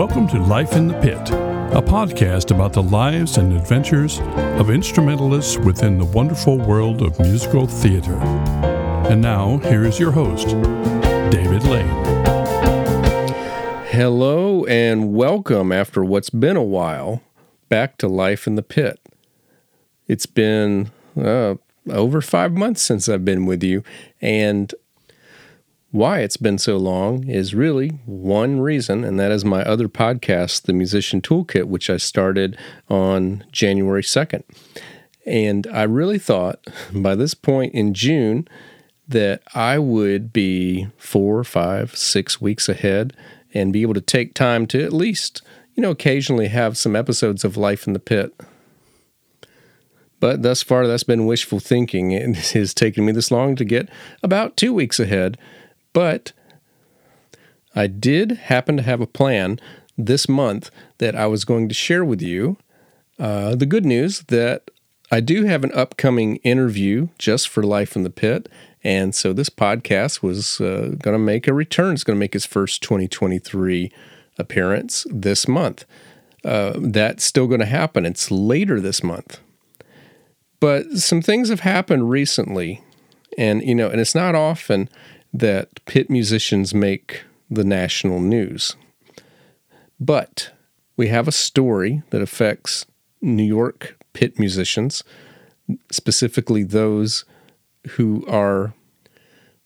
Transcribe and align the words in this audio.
Welcome 0.00 0.28
to 0.28 0.38
Life 0.38 0.76
in 0.76 0.88
the 0.88 0.98
Pit, 1.00 1.28
a 1.28 1.82
podcast 1.82 2.50
about 2.50 2.72
the 2.72 2.82
lives 2.82 3.36
and 3.36 3.52
adventures 3.52 4.18
of 4.58 4.70
instrumentalists 4.70 5.58
within 5.58 5.98
the 5.98 6.06
wonderful 6.06 6.56
world 6.56 7.02
of 7.02 7.20
musical 7.20 7.66
theater. 7.66 8.14
And 9.10 9.20
now, 9.20 9.58
here 9.58 9.84
is 9.84 10.00
your 10.00 10.10
host, 10.12 10.46
David 11.30 11.64
Lane. 11.64 11.86
Hello 13.88 14.64
and 14.64 15.12
welcome 15.12 15.70
after 15.70 16.02
what's 16.02 16.30
been 16.30 16.56
a 16.56 16.62
while 16.62 17.22
back 17.68 17.98
to 17.98 18.08
Life 18.08 18.46
in 18.46 18.54
the 18.54 18.62
Pit. 18.62 18.98
It's 20.08 20.24
been 20.24 20.92
uh, 21.14 21.56
over 21.90 22.22
five 22.22 22.54
months 22.54 22.80
since 22.80 23.06
I've 23.06 23.26
been 23.26 23.44
with 23.44 23.62
you, 23.62 23.84
and 24.22 24.74
why 25.90 26.20
it's 26.20 26.36
been 26.36 26.58
so 26.58 26.76
long 26.76 27.28
is 27.28 27.54
really 27.54 27.88
one 28.06 28.60
reason, 28.60 29.04
and 29.04 29.18
that 29.18 29.32
is 29.32 29.44
my 29.44 29.62
other 29.62 29.88
podcast, 29.88 30.62
The 30.62 30.72
Musician 30.72 31.20
Toolkit, 31.20 31.64
which 31.64 31.90
I 31.90 31.96
started 31.96 32.56
on 32.88 33.44
January 33.50 34.02
2nd. 34.02 34.44
And 35.26 35.66
I 35.72 35.82
really 35.82 36.18
thought 36.18 36.64
by 36.92 37.14
this 37.14 37.34
point 37.34 37.74
in 37.74 37.94
June 37.94 38.46
that 39.08 39.42
I 39.54 39.78
would 39.78 40.32
be 40.32 40.88
four, 40.96 41.42
five, 41.42 41.96
six 41.96 42.40
weeks 42.40 42.68
ahead 42.68 43.12
and 43.52 43.72
be 43.72 43.82
able 43.82 43.94
to 43.94 44.00
take 44.00 44.34
time 44.34 44.66
to 44.68 44.84
at 44.84 44.92
least, 44.92 45.42
you 45.74 45.82
know, 45.82 45.90
occasionally 45.90 46.48
have 46.48 46.78
some 46.78 46.94
episodes 46.94 47.44
of 47.44 47.56
Life 47.56 47.88
in 47.88 47.92
the 47.92 47.98
Pit. 47.98 48.32
But 50.20 50.42
thus 50.42 50.62
far, 50.62 50.86
that's 50.86 51.02
been 51.02 51.26
wishful 51.26 51.58
thinking. 51.58 52.12
It 52.12 52.52
has 52.52 52.72
taken 52.72 53.04
me 53.04 53.10
this 53.10 53.32
long 53.32 53.56
to 53.56 53.64
get 53.64 53.88
about 54.22 54.56
two 54.56 54.72
weeks 54.72 55.00
ahead. 55.00 55.36
But 55.92 56.32
I 57.74 57.86
did 57.86 58.32
happen 58.32 58.76
to 58.76 58.82
have 58.82 59.00
a 59.00 59.06
plan 59.06 59.60
this 59.96 60.28
month 60.28 60.70
that 60.98 61.14
I 61.14 61.26
was 61.26 61.44
going 61.44 61.68
to 61.68 61.74
share 61.74 62.04
with 62.04 62.22
you. 62.22 62.56
Uh, 63.18 63.54
the 63.54 63.66
good 63.66 63.84
news 63.84 64.20
that 64.28 64.70
I 65.10 65.20
do 65.20 65.44
have 65.44 65.64
an 65.64 65.72
upcoming 65.72 66.36
interview 66.36 67.08
just 67.18 67.48
for 67.48 67.62
Life 67.62 67.96
in 67.96 68.02
the 68.02 68.10
Pit. 68.10 68.48
And 68.82 69.14
so 69.14 69.32
this 69.32 69.50
podcast 69.50 70.22
was 70.22 70.60
uh, 70.60 70.94
going 70.98 71.14
to 71.14 71.18
make 71.18 71.46
a 71.46 71.52
return. 71.52 71.94
It's 71.94 72.04
going 72.04 72.16
to 72.16 72.20
make 72.20 72.34
its 72.34 72.46
first 72.46 72.82
2023 72.82 73.92
appearance 74.38 75.06
this 75.10 75.46
month. 75.46 75.84
Uh, 76.44 76.74
that's 76.78 77.24
still 77.24 77.46
going 77.46 77.60
to 77.60 77.66
happen. 77.66 78.06
It's 78.06 78.30
later 78.30 78.80
this 78.80 79.02
month. 79.02 79.40
But 80.60 80.92
some 80.98 81.20
things 81.20 81.48
have 81.48 81.60
happened 81.60 82.08
recently. 82.08 82.82
And, 83.36 83.62
you 83.62 83.74
know, 83.74 83.88
and 83.88 84.00
it's 84.00 84.14
not 84.14 84.34
often 84.34 84.88
that 85.32 85.84
pit 85.86 86.10
musicians 86.10 86.74
make 86.74 87.24
the 87.50 87.64
national 87.64 88.20
news. 88.20 88.76
But 89.98 90.52
we 90.96 91.08
have 91.08 91.28
a 91.28 91.32
story 91.32 92.02
that 92.10 92.22
affects 92.22 92.86
New 93.20 93.44
York 93.44 93.96
pit 94.12 94.38
musicians, 94.38 95.04
specifically 95.90 96.62
those 96.62 97.24
who 97.90 98.24
are 98.26 98.74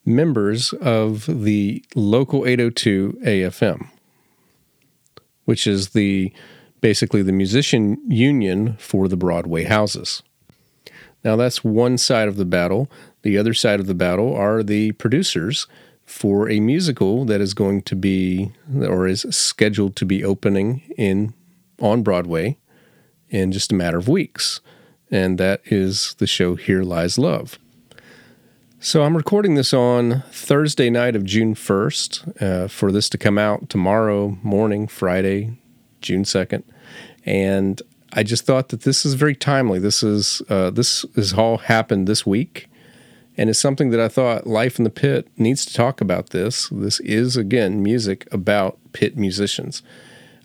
members 0.04 0.72
of 0.74 1.26
the 1.44 1.84
local 1.94 2.46
802 2.46 3.18
AFM, 3.24 3.88
which 5.44 5.66
is 5.66 5.90
the 5.90 6.32
basically 6.80 7.22
the 7.22 7.32
musician 7.32 7.98
union 8.06 8.76
for 8.78 9.08
the 9.08 9.16
Broadway 9.16 9.64
houses. 9.64 10.22
Now 11.24 11.36
that's 11.36 11.64
one 11.64 11.96
side 11.96 12.28
of 12.28 12.36
the 12.36 12.44
battle. 12.44 12.90
The 13.24 13.38
other 13.38 13.54
side 13.54 13.80
of 13.80 13.86
the 13.86 13.94
battle 13.94 14.34
are 14.34 14.62
the 14.62 14.92
producers 14.92 15.66
for 16.04 16.50
a 16.50 16.60
musical 16.60 17.24
that 17.24 17.40
is 17.40 17.54
going 17.54 17.80
to 17.82 17.96
be 17.96 18.52
or 18.78 19.06
is 19.06 19.22
scheduled 19.30 19.96
to 19.96 20.04
be 20.04 20.22
opening 20.22 20.82
in 20.98 21.32
on 21.80 22.02
Broadway 22.02 22.58
in 23.30 23.50
just 23.50 23.72
a 23.72 23.74
matter 23.74 23.96
of 23.96 24.08
weeks. 24.08 24.60
And 25.10 25.38
that 25.38 25.62
is 25.64 26.14
the 26.18 26.26
show 26.26 26.54
Here 26.54 26.82
Lies 26.82 27.18
Love. 27.18 27.58
So 28.78 29.02
I'm 29.02 29.16
recording 29.16 29.54
this 29.54 29.72
on 29.72 30.22
Thursday 30.30 30.90
night 30.90 31.16
of 31.16 31.24
June 31.24 31.54
1st 31.54 32.42
uh, 32.42 32.68
for 32.68 32.92
this 32.92 33.08
to 33.08 33.16
come 33.16 33.38
out 33.38 33.70
tomorrow 33.70 34.36
morning, 34.42 34.86
Friday, 34.86 35.56
June 36.02 36.24
2nd. 36.24 36.62
And 37.24 37.80
I 38.12 38.22
just 38.22 38.44
thought 38.44 38.68
that 38.68 38.82
this 38.82 39.06
is 39.06 39.14
very 39.14 39.34
timely. 39.34 39.78
This 39.78 40.02
is 40.02 40.42
uh, 40.50 40.68
this 40.68 41.06
has 41.16 41.32
all 41.32 41.56
happened 41.56 42.06
this 42.06 42.26
week, 42.26 42.68
and 43.36 43.50
it's 43.50 43.58
something 43.58 43.90
that 43.90 44.00
I 44.00 44.08
thought 44.08 44.46
Life 44.46 44.78
in 44.78 44.84
the 44.84 44.90
Pit 44.90 45.28
needs 45.36 45.64
to 45.66 45.74
talk 45.74 46.00
about. 46.00 46.30
This 46.30 46.68
this 46.70 47.00
is 47.00 47.36
again 47.36 47.82
music 47.82 48.26
about 48.32 48.78
pit 48.92 49.16
musicians, 49.16 49.82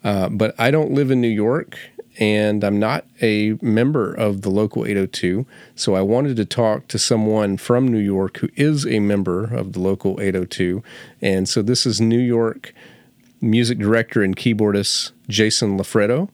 uh, 0.03 0.29
but 0.29 0.55
I 0.59 0.71
don't 0.71 0.91
live 0.91 1.11
in 1.11 1.21
New 1.21 1.27
York, 1.27 1.77
and 2.19 2.63
I'm 2.63 2.79
not 2.79 3.05
a 3.21 3.57
member 3.61 4.13
of 4.13 4.41
the 4.41 4.49
local 4.49 4.85
802. 4.85 5.45
So 5.75 5.95
I 5.95 6.01
wanted 6.01 6.35
to 6.37 6.45
talk 6.45 6.87
to 6.87 6.99
someone 6.99 7.57
from 7.57 7.87
New 7.87 7.99
York 7.99 8.37
who 8.37 8.49
is 8.55 8.85
a 8.85 8.99
member 8.99 9.43
of 9.43 9.73
the 9.73 9.79
local 9.79 10.19
802, 10.19 10.83
and 11.21 11.47
so 11.47 11.61
this 11.61 11.85
is 11.85 12.01
New 12.01 12.19
York 12.19 12.73
music 13.41 13.77
director 13.77 14.21
and 14.21 14.35
keyboardist 14.35 15.11
Jason 15.29 15.77
Loffredo 15.77 16.29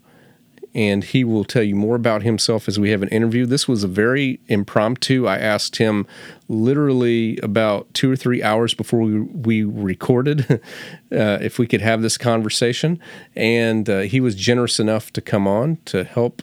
and 0.76 1.06
he 1.06 1.24
will 1.24 1.46
tell 1.46 1.64
you 1.64 1.74
more 1.74 1.96
about 1.96 2.22
himself 2.22 2.68
as 2.68 2.78
we 2.78 2.90
have 2.90 3.02
an 3.02 3.08
interview. 3.08 3.46
This 3.46 3.66
was 3.66 3.86
a 3.86 3.88
very 3.88 4.42
impromptu. 4.48 5.26
I 5.26 5.38
asked 5.38 5.78
him 5.78 6.06
literally 6.50 7.40
about 7.42 7.92
two 7.94 8.12
or 8.12 8.18
three 8.18 8.44
hours 8.44 8.74
before 8.74 9.00
we, 9.00 9.22
we 9.22 9.64
recorded 9.64 10.46
uh, 11.12 11.40
if 11.42 11.58
we 11.58 11.66
could 11.66 11.80
have 11.80 12.02
this 12.02 12.18
conversation, 12.18 13.00
and 13.38 13.90
uh, 13.90 14.00
he 14.02 14.20
was 14.20 14.36
generous 14.36 14.78
enough 14.78 15.14
to 15.14 15.22
come 15.22 15.48
on 15.48 15.78
to 15.86 16.04
help 16.04 16.42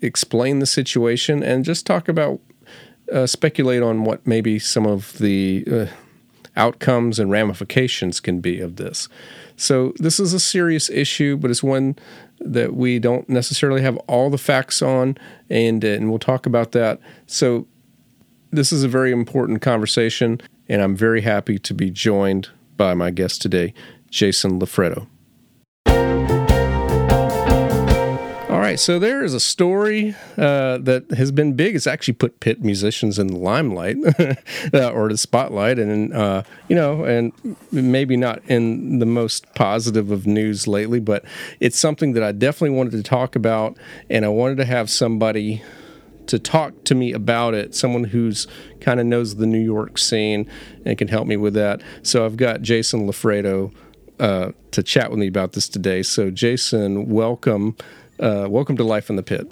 explain 0.00 0.60
the 0.60 0.66
situation 0.66 1.42
and 1.42 1.64
just 1.64 1.84
talk 1.84 2.08
about, 2.08 2.38
uh, 3.12 3.26
speculate 3.26 3.82
on 3.82 4.04
what 4.04 4.24
maybe 4.24 4.60
some 4.60 4.86
of 4.86 5.18
the 5.18 5.64
uh, 5.70 5.86
outcomes 6.56 7.18
and 7.18 7.32
ramifications 7.32 8.20
can 8.20 8.40
be 8.40 8.60
of 8.60 8.76
this. 8.76 9.08
So, 9.56 9.92
this 9.98 10.18
is 10.18 10.32
a 10.32 10.40
serious 10.40 10.88
issue, 10.88 11.36
but 11.36 11.50
it's 11.50 11.62
one 11.62 11.96
that 12.40 12.74
we 12.74 12.98
don't 12.98 13.28
necessarily 13.28 13.82
have 13.82 13.96
all 14.06 14.30
the 14.30 14.38
facts 14.38 14.82
on, 14.82 15.16
and, 15.48 15.84
and 15.84 16.08
we'll 16.08 16.18
talk 16.18 16.46
about 16.46 16.72
that. 16.72 17.00
So, 17.26 17.66
this 18.52 18.72
is 18.72 18.82
a 18.82 18.88
very 18.88 19.12
important 19.12 19.62
conversation, 19.62 20.40
and 20.68 20.82
I'm 20.82 20.96
very 20.96 21.20
happy 21.20 21.58
to 21.60 21.74
be 21.74 21.90
joined 21.90 22.48
by 22.76 22.94
my 22.94 23.10
guest 23.10 23.40
today, 23.42 23.72
Jason 24.10 24.58
Loffredo. 24.58 25.06
Right, 28.70 28.78
so 28.78 29.00
there 29.00 29.24
is 29.24 29.34
a 29.34 29.40
story 29.40 30.14
uh, 30.38 30.78
that 30.78 31.10
has 31.16 31.32
been 31.32 31.54
big. 31.54 31.74
It's 31.74 31.88
actually 31.88 32.14
put 32.14 32.38
pit 32.38 32.62
musicians 32.62 33.18
in 33.18 33.26
the 33.26 33.36
limelight 33.36 33.96
uh, 34.72 34.90
or 34.92 35.08
the 35.08 35.18
spotlight, 35.18 35.80
and 35.80 36.14
uh, 36.14 36.44
you 36.68 36.76
know, 36.76 37.02
and 37.02 37.32
maybe 37.72 38.16
not 38.16 38.44
in 38.48 39.00
the 39.00 39.06
most 39.06 39.52
positive 39.56 40.12
of 40.12 40.24
news 40.24 40.68
lately, 40.68 41.00
but 41.00 41.24
it's 41.58 41.80
something 41.80 42.12
that 42.12 42.22
I 42.22 42.30
definitely 42.30 42.76
wanted 42.76 42.92
to 42.92 43.02
talk 43.02 43.34
about, 43.34 43.76
and 44.08 44.24
I 44.24 44.28
wanted 44.28 44.58
to 44.58 44.64
have 44.66 44.88
somebody 44.88 45.64
to 46.28 46.38
talk 46.38 46.84
to 46.84 46.94
me 46.94 47.12
about 47.12 47.54
it, 47.54 47.74
someone 47.74 48.04
who's 48.04 48.46
kind 48.80 49.00
of 49.00 49.06
knows 49.06 49.34
the 49.34 49.46
New 49.46 49.58
York 49.58 49.98
scene 49.98 50.48
and 50.86 50.96
can 50.96 51.08
help 51.08 51.26
me 51.26 51.36
with 51.36 51.54
that. 51.54 51.82
So 52.04 52.24
I've 52.24 52.36
got 52.36 52.62
Jason 52.62 53.08
Loffredo 53.08 53.74
uh, 54.20 54.52
to 54.70 54.82
chat 54.84 55.10
with 55.10 55.18
me 55.18 55.26
about 55.26 55.54
this 55.54 55.68
today. 55.68 56.04
So 56.04 56.30
Jason, 56.30 57.08
welcome. 57.08 57.74
Uh, 58.20 58.46
welcome 58.50 58.76
to 58.76 58.84
Life 58.84 59.08
in 59.08 59.16
the 59.16 59.22
Pit. 59.22 59.50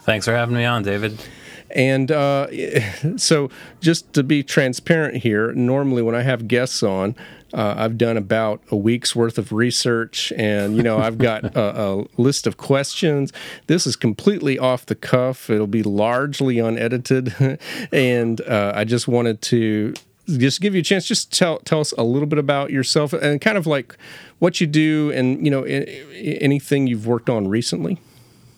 Thanks 0.00 0.26
for 0.26 0.32
having 0.32 0.56
me 0.56 0.64
on, 0.64 0.82
David. 0.82 1.24
And 1.70 2.10
uh, 2.10 2.48
so, 3.16 3.48
just 3.80 4.12
to 4.14 4.24
be 4.24 4.42
transparent 4.42 5.18
here, 5.18 5.52
normally 5.52 6.02
when 6.02 6.16
I 6.16 6.22
have 6.22 6.48
guests 6.48 6.82
on, 6.82 7.14
uh, 7.54 7.74
I've 7.76 7.96
done 7.96 8.16
about 8.16 8.60
a 8.72 8.76
week's 8.76 9.14
worth 9.14 9.38
of 9.38 9.52
research, 9.52 10.32
and 10.36 10.76
you 10.76 10.82
know 10.82 10.98
I've 10.98 11.18
got 11.18 11.44
a, 11.56 11.80
a, 11.80 12.06
list 12.16 12.48
of 12.48 12.56
questions. 12.56 13.32
This 13.68 13.86
is 13.86 13.94
completely 13.94 14.58
off 14.58 14.84
the 14.84 14.96
cuff. 14.96 15.48
It'll 15.48 15.68
be 15.68 15.84
largely 15.84 16.58
unedited, 16.58 17.60
and 17.92 18.40
uh, 18.40 18.72
I 18.74 18.82
just 18.82 19.06
wanted 19.06 19.42
to 19.42 19.94
just 20.26 20.60
give 20.60 20.74
you 20.74 20.80
a 20.80 20.84
chance. 20.84 21.06
Just 21.06 21.32
tell 21.32 21.58
tell 21.60 21.80
us 21.80 21.92
a 21.92 22.02
little 22.02 22.26
bit 22.26 22.38
about 22.38 22.70
yourself 22.70 23.12
and 23.12 23.40
kind 23.40 23.58
of 23.58 23.66
like 23.66 23.96
what 24.38 24.60
you 24.60 24.66
do, 24.66 25.10
and 25.12 25.44
you 25.44 25.50
know 25.50 25.62
anything 25.64 26.86
you've 26.86 27.06
worked 27.06 27.28
on 27.28 27.48
recently. 27.48 28.00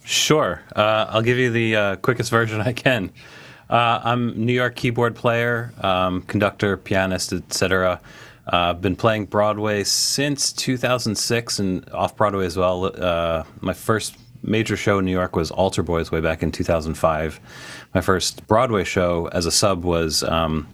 Sure, 0.05 0.62
uh, 0.76 1.06
I'll 1.08 1.22
give 1.22 1.38
you 1.38 1.50
the 1.50 1.76
uh, 1.76 1.96
quickest 1.96 2.31
version 2.31 2.61
I 2.61 2.72
can. 2.72 3.11
Uh, 3.70 4.00
I'm 4.05 4.44
New 4.44 4.52
York 4.52 4.76
keyboard 4.76 5.16
player, 5.16 5.72
um, 5.81 6.22
conductor, 6.22 6.76
pianist, 6.76 7.32
etc. 7.32 8.00
I've 8.46 8.55
uh, 8.55 8.75
been 8.75 8.94
playing 8.94 9.26
Broadway 9.26 9.84
since 9.84 10.52
2006 10.52 11.58
and 11.58 11.88
off 11.90 12.14
Broadway 12.14 12.44
as 12.44 12.58
well. 12.58 12.84
Uh, 12.84 13.44
my 13.62 13.72
first 13.72 14.17
major 14.43 14.76
show 14.76 14.99
in 14.99 15.06
New 15.06 15.12
York 15.12 15.34
was 15.34 15.50
Altar 15.50 15.82
Boyz 15.82 16.10
way 16.10 16.20
back 16.20 16.43
in 16.43 16.52
2005. 16.52 17.40
My 17.94 18.00
first 18.02 18.46
Broadway 18.46 18.84
show 18.84 19.28
as 19.32 19.46
a 19.46 19.50
sub 19.50 19.82
was 19.82 20.22
um, 20.25 20.69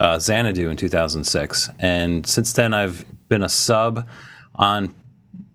uh, 0.00 0.18
Xanadu 0.18 0.68
in 0.68 0.76
2006. 0.76 1.70
And 1.78 2.26
since 2.26 2.52
then, 2.54 2.74
I've 2.74 3.04
been 3.28 3.42
a 3.42 3.48
sub 3.48 4.08
on 4.56 4.94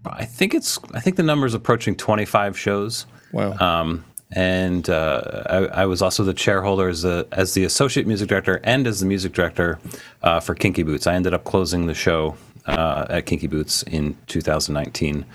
I 0.08 0.26
think 0.26 0.54
it's 0.54 0.80
I 0.94 1.00
think 1.00 1.16
the 1.16 1.24
number 1.24 1.46
is 1.48 1.54
approaching 1.54 1.96
25 1.96 2.58
shows. 2.58 3.06
Wow. 3.32 3.58
Um, 3.58 4.06
and 4.32 4.90
uh, 4.90 5.44
I, 5.50 5.58
I, 5.82 5.86
was 5.86 6.02
also 6.02 6.24
the 6.24 6.34
chairholder 6.34 6.90
as, 6.90 7.06
a, 7.06 7.28
as 7.32 7.54
the 7.54 7.64
associate 7.64 8.08
music 8.08 8.28
director 8.28 8.60
and 8.64 8.88
as 8.88 9.00
the 9.00 9.06
music 9.06 9.34
director 9.34 9.80
uh, 10.24 10.40
for 10.40 10.56
Kinky 10.56 10.84
Boots. 10.84 11.06
I 11.06 11.14
ended 11.14 11.34
up 11.34 11.44
closing 11.44 11.86
the 11.86 11.94
show 11.94 12.36
uh, 12.66 13.06
at 13.10 13.28
Kinky 13.28 13.48
Boots 13.48 13.84
in 13.84 14.18
2019. 14.28 15.26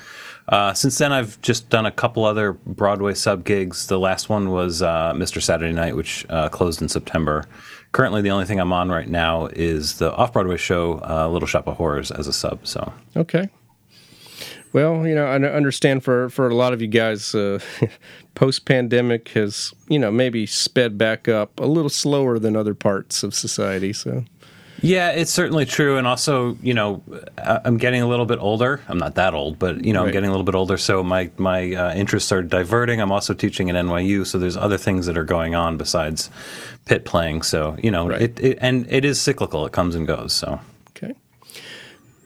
Uh, 0.49 0.75
since 0.75 0.99
then, 0.99 1.13
I've 1.13 1.41
just 1.41 1.69
done 1.69 1.87
a 1.87 1.93
couple 1.93 2.25
other 2.25 2.53
Broadway 2.53 3.15
sub 3.15 3.45
gigs. 3.45 3.87
The 3.87 3.99
last 3.99 4.29
one 4.29 4.51
was 4.51 4.83
uh, 4.83 5.13
Mr. 5.15 5.41
Saturday 5.41 5.73
Night, 5.73 5.95
which 5.95 6.27
uh, 6.29 6.49
closed 6.49 6.83
in 6.83 6.89
September. 6.89 7.47
Currently, 7.93 8.23
the 8.23 8.31
only 8.31 8.45
thing 8.45 8.61
I'm 8.61 8.73
on 8.73 8.89
right 8.89 9.09
now 9.09 9.47
is 9.47 9.99
the 9.99 10.15
off 10.15 10.33
Broadway 10.33 10.57
show, 10.57 11.29
Little 11.33 11.49
Shop 11.49 11.67
of 11.67 11.77
Horrors, 11.77 12.11
as 12.11 12.27
a 12.27 12.33
sub. 12.33 12.67
So 12.67 12.93
okay, 13.17 13.49
well, 14.73 15.07
you 15.07 15.15
know, 15.15 15.27
I 15.27 15.37
understand 15.37 16.05
for, 16.05 16.29
for 16.31 16.49
a 16.49 16.55
lot 16.55 16.73
of 16.73 16.81
you 16.81 16.87
guys, 16.87 17.35
uh, 17.35 17.59
post 18.35 18.67
pandemic 18.67 19.29
has, 19.31 19.75
you 19.89 19.99
know, 19.99 20.13
maybe 20.13 20.47
sped 20.47 20.97
back 20.97 21.29
up 21.29 21.59
a 21.59 21.67
little 21.67 21.91
slower 21.91 22.39
than 22.39 22.55
other 22.55 22.75
parts 22.75 23.23
of 23.25 23.35
society. 23.35 23.93
So, 23.93 24.25
yeah, 24.82 25.11
it's 25.11 25.31
certainly 25.31 25.65
true. 25.67 25.97
And 25.99 26.06
also, 26.06 26.56
you 26.62 26.75
know, 26.75 27.03
I'm 27.38 27.77
getting 27.77 28.03
a 28.03 28.06
little 28.06 28.27
bit 28.27 28.38
older. 28.38 28.81
I'm 28.88 28.99
not 28.99 29.15
that 29.17 29.35
old, 29.35 29.59
but, 29.59 29.85
you 29.85 29.93
know, 29.93 30.00
right. 30.00 30.06
I'm 30.06 30.12
getting 30.12 30.29
a 30.29 30.32
little 30.32 30.44
bit 30.44 30.55
older. 30.55 30.77
So 30.79 31.03
my, 31.03 31.31
my 31.37 31.75
uh, 31.75 31.94
interests 31.94 32.32
are 32.32 32.43
diverting. 32.43 33.00
I'm 33.00 33.12
also 33.12 33.35
teaching 33.35 33.69
at 33.71 33.77
NYU. 33.77 34.27
So 34.27 34.38
there's 34.38 34.56
other 34.56 34.79
things 34.79 35.06
that 35.06 35.19
are 35.19 35.25
going 35.25 35.55
on 35.55 35.77
besides 35.77 36.31
pit 36.87 37.05
playing. 37.05 37.43
So, 37.43 37.77
you 37.82 37.91
know, 37.91 38.09
right. 38.09 38.23
it, 38.23 38.41
it, 38.41 38.59
and 38.61 38.87
it 38.91 39.05
is 39.05 39.21
cyclical, 39.21 39.67
it 39.67 39.73
comes 39.73 39.94
and 39.94 40.06
goes. 40.06 40.32
So, 40.32 40.61
Okay. 40.97 41.15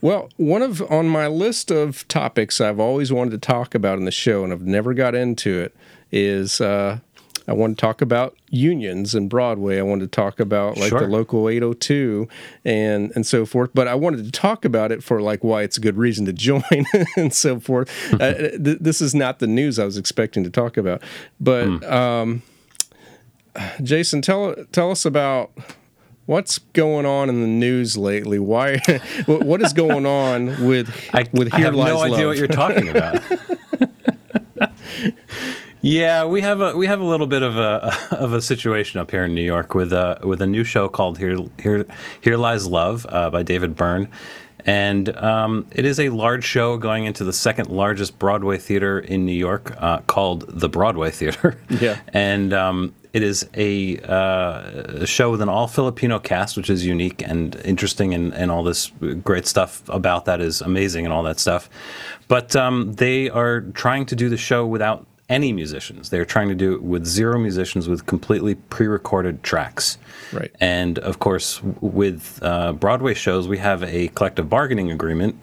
well, 0.01 0.31
one 0.37 0.62
of 0.62 0.81
on 0.91 1.09
my 1.09 1.27
list 1.27 1.71
of 1.71 2.06
topics 2.09 2.61
I've 2.61 2.81
always 2.81 3.12
wanted 3.12 3.31
to 3.33 3.39
talk 3.39 3.75
about 3.75 3.99
in 3.99 4.05
the 4.05 4.11
show 4.11 4.45
and 4.45 4.53
I've 4.53 4.62
never 4.62 4.95
got 4.95 5.15
into 5.15 5.61
it 5.61 5.75
is 6.12 6.61
uh, 6.61 6.99
I 7.46 7.52
want 7.52 7.76
to 7.76 7.81
talk 7.81 8.00
about 8.00 8.37
unions 8.50 9.14
and 9.14 9.29
Broadway. 9.29 9.79
I 9.79 9.82
want 9.82 10.00
to 10.00 10.06
talk 10.06 10.41
about 10.41 10.76
like 10.76 10.91
sure. 10.91 11.00
the 11.00 11.08
local 11.08 11.49
802 11.49 12.29
and 12.64 13.12
and 13.14 13.26
so 13.26 13.44
forth. 13.44 13.70
But 13.75 13.88
I 13.88 13.94
wanted 13.94 14.25
to 14.25 14.31
talk 14.31 14.64
about 14.64 14.93
it 14.93 15.02
for 15.02 15.20
like 15.20 15.44
why 15.44 15.62
it's 15.62 15.76
a 15.76 15.81
good 15.81 15.96
reason 15.96 16.25
to 16.26 16.32
join 16.32 16.62
and 17.17 17.32
so 17.32 17.61
forth. 17.61 17.91
uh, 18.14 18.35
th- 18.35 18.79
this 18.81 19.00
is 19.00 19.14
not 19.14 19.38
the 19.38 19.46
news 19.46 19.79
I 19.79 19.85
was 19.85 19.96
expecting 19.96 20.44
to 20.44 20.50
talk 20.50 20.76
about. 20.76 21.02
But 21.41 21.67
mm. 21.67 21.93
um, 21.93 22.43
Jason, 23.82 24.23
tell 24.23 24.55
tell 24.73 24.91
us 24.91 25.05
about 25.05 25.52
What's 26.26 26.56
going 26.56 27.05
on 27.05 27.29
in 27.29 27.43
the 27.43 27.46
news 27.46 27.99
lately? 27.99 28.38
Why? 28.38 28.79
what 29.26 29.61
is 29.61 29.75
going 29.75 30.06
on 30.06 30.67
with 30.67 30.88
I, 31.12 31.26
with 31.32 31.52
Here 31.52 31.61
I 31.61 31.61
have 31.61 31.75
Lies 31.75 31.88
no 31.88 31.99
Love? 31.99 32.12
idea 32.12 32.26
what 32.26 32.38
you're 32.38 32.49
talking 32.49 32.88
about. 32.88 33.23
Yeah, 35.85 36.25
we 36.25 36.41
have 36.41 36.63
a 36.63 36.75
we 36.75 36.87
have 36.87 37.01
a 37.01 37.05
little 37.05 37.27
bit 37.27 37.43
of 37.43 37.59
a 37.59 37.95
of 38.11 38.33
a 38.33 38.41
situation 38.41 39.01
up 39.01 39.11
here 39.11 39.25
in 39.25 39.35
New 39.35 39.43
York 39.43 39.75
with 39.75 39.93
a 39.93 40.19
with 40.23 40.41
a 40.41 40.47
new 40.47 40.65
show 40.65 40.89
called 40.89 41.19
Here 41.19 41.37
Here 41.63 41.85
Here 42.23 42.37
Lies 42.39 42.67
Love 42.67 43.07
uh, 43.09 43.29
by 43.29 43.43
David 43.43 43.77
Byrne. 43.77 44.09
And 44.67 45.15
um, 45.19 45.67
it 45.73 45.85
is 45.85 46.01
a 46.01 46.09
large 46.09 46.43
show 46.43 46.79
going 46.79 47.05
into 47.05 47.23
the 47.23 47.35
second 47.35 47.69
largest 47.69 48.19
Broadway 48.19 48.57
theater 48.57 48.99
in 48.99 49.27
New 49.27 49.33
York, 49.35 49.77
uh, 49.77 49.99
called 50.07 50.47
the 50.49 50.71
Broadway 50.71 51.11
Theater. 51.11 51.61
Yeah. 51.69 52.01
and 52.09 52.55
um, 52.55 52.95
it 53.13 53.23
is 53.23 53.47
a, 53.55 53.99
uh, 53.99 55.03
a, 55.03 55.07
show 55.07 55.31
with 55.31 55.43
an 55.43 55.51
all 55.51 55.69
Filipino 55.69 56.19
cast, 56.19 56.57
which 56.57 56.71
is 56.71 56.87
unique 56.87 57.21
and 57.21 57.57
interesting, 57.57 58.15
and, 58.15 58.33
and 58.33 58.51
all 58.51 58.63
this 58.63 58.91
great 59.23 59.47
stuff 59.47 59.87
about 59.89 60.25
that 60.25 60.41
is 60.41 60.63
amazing 60.63 61.05
and 61.05 61.13
all 61.13 61.23
that 61.25 61.39
stuff. 61.39 61.69
But 62.29 62.57
um, 62.57 62.95
they 62.95 63.29
are 63.29 63.61
trying 63.61 64.07
to 64.07 64.17
do 64.17 64.31
the 64.31 64.39
show 64.39 64.67
without 64.67 65.07
any 65.29 65.53
musicians. 65.53 66.11
They're 66.11 66.25
trying 66.25 66.49
to 66.49 66.55
do 66.55 66.75
it 66.75 66.82
with 66.82 67.06
zero 67.06 67.38
musicians, 67.38 67.88
with 67.88 68.06
completely 68.06 68.55
pre 68.55 68.87
recorded 68.87 69.43
tracks. 69.43 69.99
Right. 70.32 70.50
And 70.61 70.99
of 70.99 71.19
course, 71.19 71.62
with 71.62 72.38
uh, 72.43 72.73
Broadway 72.73 73.15
shows, 73.15 73.49
we 73.49 73.59
have 73.59 73.82
a 73.82 74.09
collective 74.09 74.49
bargaining 74.49 74.91
agreement 74.91 75.37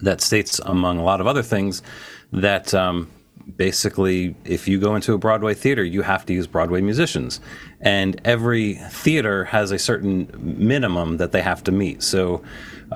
that 0.00 0.20
states, 0.20 0.60
among 0.64 0.98
a 0.98 1.04
lot 1.04 1.20
of 1.20 1.26
other 1.26 1.42
things, 1.42 1.82
that 2.32 2.74
um, 2.74 3.10
basically, 3.56 4.34
if 4.44 4.66
you 4.66 4.78
go 4.78 4.94
into 4.94 5.12
a 5.12 5.18
Broadway 5.18 5.54
theater, 5.54 5.84
you 5.84 6.02
have 6.02 6.26
to 6.26 6.32
use 6.32 6.46
Broadway 6.46 6.80
musicians. 6.80 7.40
And 7.80 8.20
every 8.24 8.74
theater 8.74 9.44
has 9.44 9.70
a 9.70 9.78
certain 9.78 10.30
minimum 10.38 11.18
that 11.18 11.32
they 11.32 11.42
have 11.42 11.62
to 11.64 11.72
meet. 11.72 12.02
So, 12.02 12.42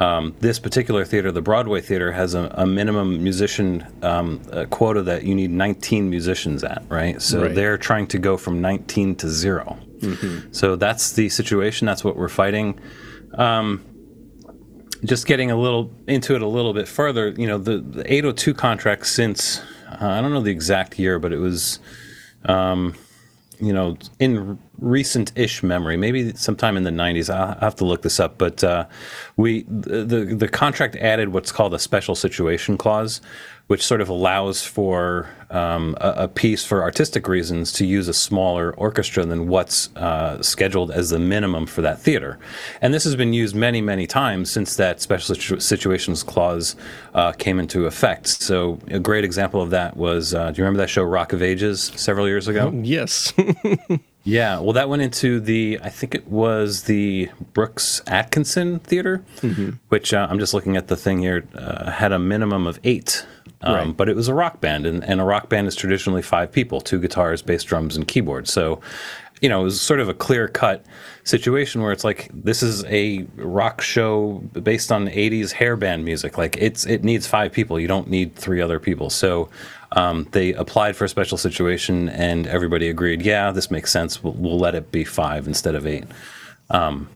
um, 0.00 0.34
this 0.40 0.58
particular 0.58 1.04
theater, 1.04 1.32
the 1.32 1.42
Broadway 1.42 1.80
theater, 1.80 2.12
has 2.12 2.34
a, 2.34 2.50
a 2.54 2.66
minimum 2.66 3.22
musician 3.22 3.86
um, 4.02 4.40
a 4.52 4.66
quota 4.66 5.02
that 5.02 5.24
you 5.24 5.34
need 5.34 5.50
19 5.50 6.10
musicians 6.10 6.64
at, 6.64 6.82
right? 6.88 7.20
So, 7.22 7.42
right. 7.42 7.54
they're 7.54 7.78
trying 7.78 8.06
to 8.08 8.18
go 8.18 8.36
from 8.36 8.60
19 8.60 9.16
to 9.16 9.28
0 9.28 9.78
mm-hmm. 9.98 10.52
So, 10.52 10.76
that's 10.76 11.12
the 11.12 11.28
situation. 11.28 11.86
That's 11.86 12.04
what 12.04 12.16
we're 12.16 12.28
fighting. 12.28 12.78
Um, 13.34 13.84
just 15.04 15.26
getting 15.26 15.50
a 15.50 15.56
little 15.56 15.92
into 16.06 16.34
it 16.34 16.42
a 16.42 16.46
little 16.48 16.72
bit 16.72 16.88
further, 16.88 17.28
you 17.30 17.46
know, 17.46 17.58
the, 17.58 17.78
the 17.78 18.12
802 18.12 18.54
contract 18.54 19.06
since 19.06 19.62
uh, 19.88 20.06
I 20.06 20.20
don't 20.20 20.32
know 20.32 20.40
the 20.40 20.50
exact 20.50 20.98
year, 20.98 21.18
but 21.18 21.32
it 21.32 21.38
was, 21.38 21.78
um, 22.44 22.94
you 23.60 23.72
know, 23.72 23.96
in 24.18 24.58
recent-ish 24.78 25.62
memory, 25.62 25.96
maybe 25.96 26.34
sometime 26.34 26.76
in 26.76 26.82
the 26.82 26.90
90s. 26.90 27.32
I'll 27.32 27.58
have 27.60 27.76
to 27.76 27.84
look 27.84 28.02
this 28.02 28.20
up, 28.20 28.38
but 28.38 28.62
uh, 28.62 28.86
we 29.36 29.62
the 29.68 30.24
the 30.24 30.48
contract 30.48 30.96
added 30.96 31.30
what's 31.30 31.52
called 31.52 31.74
a 31.74 31.78
special 31.78 32.14
situation 32.14 32.76
clause, 32.76 33.20
which 33.66 33.84
sort 33.84 34.00
of 34.00 34.08
allows 34.08 34.62
for 34.62 35.28
um, 35.50 35.96
a, 36.00 36.10
a, 36.24 36.28
piece 36.28 36.64
for 36.64 36.82
artistic 36.82 37.26
reasons 37.26 37.72
to 37.72 37.86
use 37.86 38.08
a 38.08 38.14
smaller 38.14 38.72
orchestra 38.76 39.24
than 39.24 39.48
what's 39.48 39.94
uh, 39.96 40.40
scheduled 40.42 40.90
as 40.90 41.10
the 41.10 41.18
minimum 41.18 41.66
for 41.66 41.82
that 41.82 42.00
theater. 42.00 42.38
And 42.80 42.94
this 42.94 43.04
has 43.04 43.16
been 43.16 43.32
used 43.32 43.54
many, 43.54 43.80
many 43.80 44.06
times 44.06 44.50
since 44.50 44.76
that 44.76 45.00
special 45.00 45.34
situations 45.34 46.22
clause 46.22 46.76
uh, 47.14 47.32
came 47.32 47.58
into 47.58 47.86
effect. 47.86 48.28
So, 48.28 48.78
a 48.88 49.00
great 49.00 49.24
example 49.24 49.62
of 49.62 49.70
that 49.70 49.96
was 49.96 50.34
uh, 50.34 50.50
do 50.50 50.58
you 50.58 50.64
remember 50.64 50.78
that 50.78 50.90
show 50.90 51.02
Rock 51.02 51.32
of 51.32 51.42
Ages 51.42 51.92
several 51.96 52.28
years 52.28 52.48
ago? 52.48 52.70
yes. 52.82 53.32
Yeah, 54.26 54.58
well, 54.58 54.72
that 54.72 54.88
went 54.88 55.02
into 55.02 55.38
the, 55.38 55.78
I 55.82 55.88
think 55.88 56.14
it 56.14 56.26
was 56.26 56.82
the 56.82 57.30
Brooks 57.52 58.02
Atkinson 58.08 58.80
Theater, 58.80 59.24
mm-hmm. 59.36 59.70
which 59.88 60.12
uh, 60.12 60.26
I'm 60.28 60.40
just 60.40 60.52
looking 60.52 60.76
at 60.76 60.88
the 60.88 60.96
thing 60.96 61.20
here, 61.20 61.46
uh, 61.54 61.90
had 61.92 62.10
a 62.10 62.18
minimum 62.18 62.66
of 62.66 62.80
eight 62.82 63.24
um, 63.62 63.74
right. 63.74 63.96
But 63.96 64.08
it 64.08 64.16
was 64.16 64.28
a 64.28 64.34
rock 64.34 64.60
band, 64.60 64.86
and, 64.86 65.02
and 65.04 65.20
a 65.20 65.24
rock 65.24 65.48
band 65.48 65.66
is 65.66 65.74
traditionally 65.74 66.22
five 66.22 66.52
people 66.52 66.80
two 66.80 67.00
guitars, 67.00 67.42
bass, 67.42 67.64
drums, 67.64 67.96
and 67.96 68.06
keyboard. 68.06 68.48
So, 68.48 68.80
you 69.40 69.48
know, 69.48 69.62
it 69.62 69.64
was 69.64 69.80
sort 69.80 70.00
of 70.00 70.08
a 70.08 70.14
clear 70.14 70.48
cut 70.48 70.84
situation 71.24 71.82
where 71.82 71.92
it's 71.92 72.04
like 72.04 72.30
this 72.32 72.62
is 72.62 72.84
a 72.84 73.26
rock 73.36 73.80
show 73.80 74.38
based 74.62 74.92
on 74.92 75.08
80s 75.08 75.52
hair 75.52 75.76
band 75.76 76.04
music. 76.04 76.38
Like 76.38 76.56
it's 76.58 76.86
it 76.86 77.04
needs 77.04 77.26
five 77.26 77.52
people. 77.52 77.78
You 77.80 77.88
don't 77.88 78.08
need 78.08 78.34
three 78.34 78.60
other 78.60 78.78
people. 78.78 79.10
So 79.10 79.48
um, 79.92 80.26
they 80.32 80.52
applied 80.52 80.96
for 80.96 81.04
a 81.04 81.08
special 81.08 81.38
situation, 81.38 82.08
and 82.08 82.46
everybody 82.46 82.88
agreed. 82.88 83.22
Yeah, 83.22 83.50
this 83.52 83.70
makes 83.70 83.92
sense. 83.92 84.22
We'll, 84.22 84.34
we'll 84.34 84.58
let 84.58 84.74
it 84.74 84.90
be 84.90 85.04
five 85.04 85.46
instead 85.46 85.74
of 85.74 85.86
eight. 85.86 86.04
Um, 86.70 87.08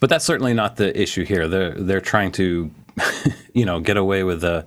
but 0.00 0.08
that's 0.08 0.24
certainly 0.24 0.54
not 0.54 0.76
the 0.76 0.98
issue 1.00 1.24
here. 1.24 1.48
They're 1.48 1.74
they're 1.74 2.00
trying 2.00 2.32
to, 2.32 2.70
you 3.54 3.64
know, 3.64 3.80
get 3.80 3.96
away 3.96 4.24
with 4.24 4.44
a, 4.44 4.66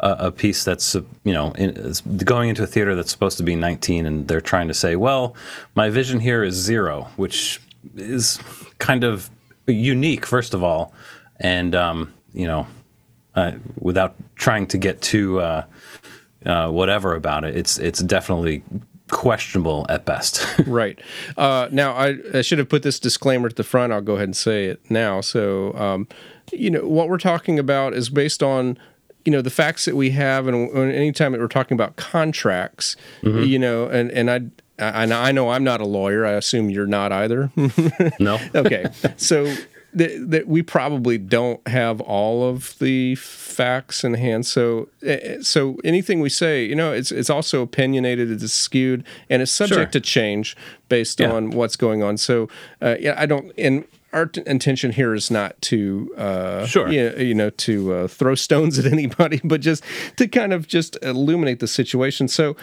a 0.00 0.30
piece 0.30 0.64
that's 0.64 0.94
you 0.94 1.32
know 1.32 1.52
in, 1.52 1.94
going 2.18 2.50
into 2.50 2.62
a 2.62 2.66
theater 2.66 2.94
that's 2.94 3.10
supposed 3.10 3.38
to 3.38 3.44
be 3.44 3.56
19, 3.56 4.06
and 4.06 4.28
they're 4.28 4.40
trying 4.40 4.68
to 4.68 4.74
say, 4.74 4.96
well, 4.96 5.34
my 5.74 5.90
vision 5.90 6.20
here 6.20 6.44
is 6.44 6.54
zero, 6.54 7.08
which 7.16 7.60
is 7.96 8.38
kind 8.78 9.04
of 9.04 9.30
unique, 9.66 10.26
first 10.26 10.54
of 10.54 10.62
all, 10.62 10.92
and 11.40 11.74
um, 11.74 12.12
you 12.34 12.46
know, 12.46 12.66
uh, 13.34 13.52
without 13.78 14.14
trying 14.36 14.66
to 14.66 14.78
get 14.78 15.00
too 15.00 15.40
uh, 15.40 15.64
uh, 16.46 16.70
whatever 16.70 17.14
about 17.14 17.44
it, 17.44 17.56
it's 17.56 17.78
it's 17.78 18.00
definitely 18.00 18.62
questionable 19.10 19.86
at 19.88 20.04
best. 20.04 20.46
right. 20.66 20.98
Uh, 21.36 21.68
now, 21.70 21.92
I, 21.92 22.16
I, 22.32 22.42
should 22.42 22.58
have 22.58 22.68
put 22.68 22.82
this 22.82 22.98
disclaimer 22.98 23.48
at 23.48 23.56
the 23.56 23.64
front. 23.64 23.92
I'll 23.92 24.00
go 24.00 24.14
ahead 24.14 24.28
and 24.28 24.36
say 24.36 24.64
it 24.64 24.80
now. 24.90 25.20
So, 25.20 25.74
um, 25.74 26.08
you 26.52 26.70
know, 26.70 26.86
what 26.86 27.08
we're 27.08 27.18
talking 27.18 27.58
about 27.58 27.94
is 27.94 28.08
based 28.08 28.42
on 28.42 28.78
you 29.24 29.32
know 29.32 29.40
the 29.40 29.50
facts 29.50 29.86
that 29.86 29.96
we 29.96 30.10
have, 30.10 30.46
and 30.46 30.70
anytime 30.92 31.32
that 31.32 31.40
we're 31.40 31.48
talking 31.48 31.74
about 31.74 31.96
contracts, 31.96 32.96
mm-hmm. 33.22 33.44
you 33.44 33.58
know, 33.58 33.86
and 33.86 34.10
and 34.10 34.30
I. 34.30 34.40
I, 34.76 35.04
I 35.04 35.30
know 35.30 35.50
I'm 35.50 35.62
not 35.62 35.80
a 35.80 35.84
lawyer. 35.84 36.26
I 36.26 36.32
assume 36.32 36.68
you're 36.68 36.84
not 36.84 37.12
either. 37.12 37.48
no. 38.18 38.40
okay. 38.56 38.86
So 39.16 39.54
that, 39.94 40.30
that 40.30 40.48
we 40.48 40.62
probably 40.62 41.18
don't 41.18 41.66
have 41.68 42.00
all 42.00 42.48
of 42.48 42.78
the 42.78 43.14
facts 43.14 44.04
in 44.04 44.14
hand. 44.14 44.44
So, 44.46 44.88
eh, 45.02 45.18
eh, 45.22 45.36
so 45.40 45.76
anything 45.84 46.20
we 46.20 46.28
say, 46.28 46.64
you 46.64 46.74
know, 46.74 46.92
it's 46.92 47.12
it's 47.12 47.30
also 47.30 47.62
opinionated, 47.62 48.30
it's 48.30 48.52
skewed, 48.52 49.04
and 49.30 49.40
it's 49.40 49.52
subject 49.52 49.92
sure. 49.92 50.00
to 50.00 50.00
change 50.00 50.56
based 50.88 51.20
yeah. 51.20 51.32
on 51.32 51.50
what's 51.50 51.76
going 51.76 52.02
on. 52.02 52.18
So, 52.18 52.48
uh, 52.82 52.96
yeah, 52.98 53.14
I 53.16 53.26
don't. 53.26 53.52
And 53.56 53.84
our 54.14 54.26
t- 54.26 54.42
intention 54.46 54.92
here 54.92 55.12
is 55.14 55.30
not 55.30 55.60
to 55.62 56.12
uh, 56.16 56.64
Sure. 56.66 56.88
you, 56.88 57.10
you 57.18 57.34
know 57.34 57.50
to 57.50 57.92
uh, 57.92 58.08
throw 58.08 58.34
stones 58.34 58.78
at 58.78 58.86
anybody, 58.96 59.40
but 59.44 59.60
just 59.60 59.84
to 60.16 60.28
kind 60.28 60.52
of 60.52 60.66
just 60.66 60.96
illuminate 61.02 61.60
the 61.60 61.66
situation. 61.68 62.28
So 62.28 62.56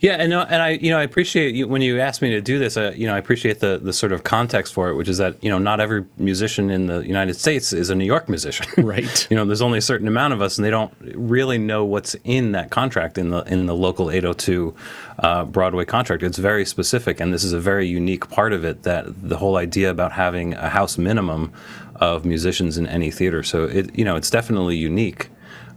Yeah, 0.00 0.16
and 0.18 0.32
uh, 0.32 0.46
and 0.50 0.60
I 0.62 0.70
you 0.70 0.90
know 0.90 0.98
I 0.98 1.02
appreciate 1.04 1.54
you 1.54 1.66
when 1.68 1.80
you 1.82 2.00
asked 2.00 2.20
me 2.22 2.30
to 2.30 2.40
do 2.40 2.58
this. 2.58 2.76
Uh, 2.76 2.92
you 2.96 3.06
know 3.06 3.14
I 3.14 3.18
appreciate 3.18 3.60
the 3.60 3.78
the 3.82 3.92
sort 3.92 4.12
of 4.12 4.24
context 4.24 4.74
for 4.74 4.90
it, 4.90 4.94
which 4.96 5.08
is 5.08 5.18
that 5.18 5.42
you 5.42 5.50
know 5.50 5.58
not 5.58 5.80
every 5.80 6.04
musician 6.18 6.70
in 6.70 6.86
the 6.86 7.00
United 7.06 7.34
States 7.34 7.72
is 7.72 7.90
a 7.90 7.94
New 7.94 8.04
York 8.06 8.28
musician. 8.28 8.66
Right. 8.88 9.26
you 9.30 9.36
know, 9.36 9.44
there's 9.44 9.60
only 9.60 9.78
a 9.78 9.82
certain 9.82 10.08
amount 10.08 10.32
of 10.32 10.40
us, 10.40 10.56
and 10.56 10.64
they 10.64 10.70
don't 10.70 10.92
really 11.14 11.58
know 11.58 11.84
what's 11.84 12.16
in 12.24 12.52
that 12.52 12.70
contract 12.70 13.18
in 13.18 13.28
the 13.30 13.42
in 13.44 13.66
the 13.66 13.74
local 13.74 14.10
802 14.10 14.74
uh, 15.18 15.44
Broadway 15.44 15.84
contract. 15.84 16.22
It's 16.22 16.38
very 16.38 16.64
specific, 16.64 17.20
and 17.20 17.34
this 17.34 17.44
is 17.44 17.52
a 17.52 17.60
very 17.60 17.86
unique 17.86 18.30
part 18.30 18.52
of 18.54 18.64
it. 18.64 18.84
That 18.84 19.28
the 19.28 19.36
whole 19.36 19.56
idea 19.56 19.90
about 19.90 20.12
having 20.12 20.54
a 20.54 20.68
house 20.70 20.87
minimum 20.96 21.52
of 21.96 22.24
musicians 22.24 22.78
in 22.78 22.86
any 22.86 23.10
theater. 23.10 23.42
So 23.42 23.64
it 23.64 23.96
you 23.98 24.04
know 24.04 24.16
it's 24.16 24.30
definitely 24.30 24.76
unique. 24.76 25.28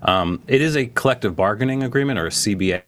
Um, 0.03 0.41
it 0.47 0.61
is 0.61 0.75
a 0.75 0.87
collective 0.87 1.35
bargaining 1.35 1.83
agreement 1.83 2.17
or 2.17 2.27
a 2.27 2.29
CBA, 2.29 2.81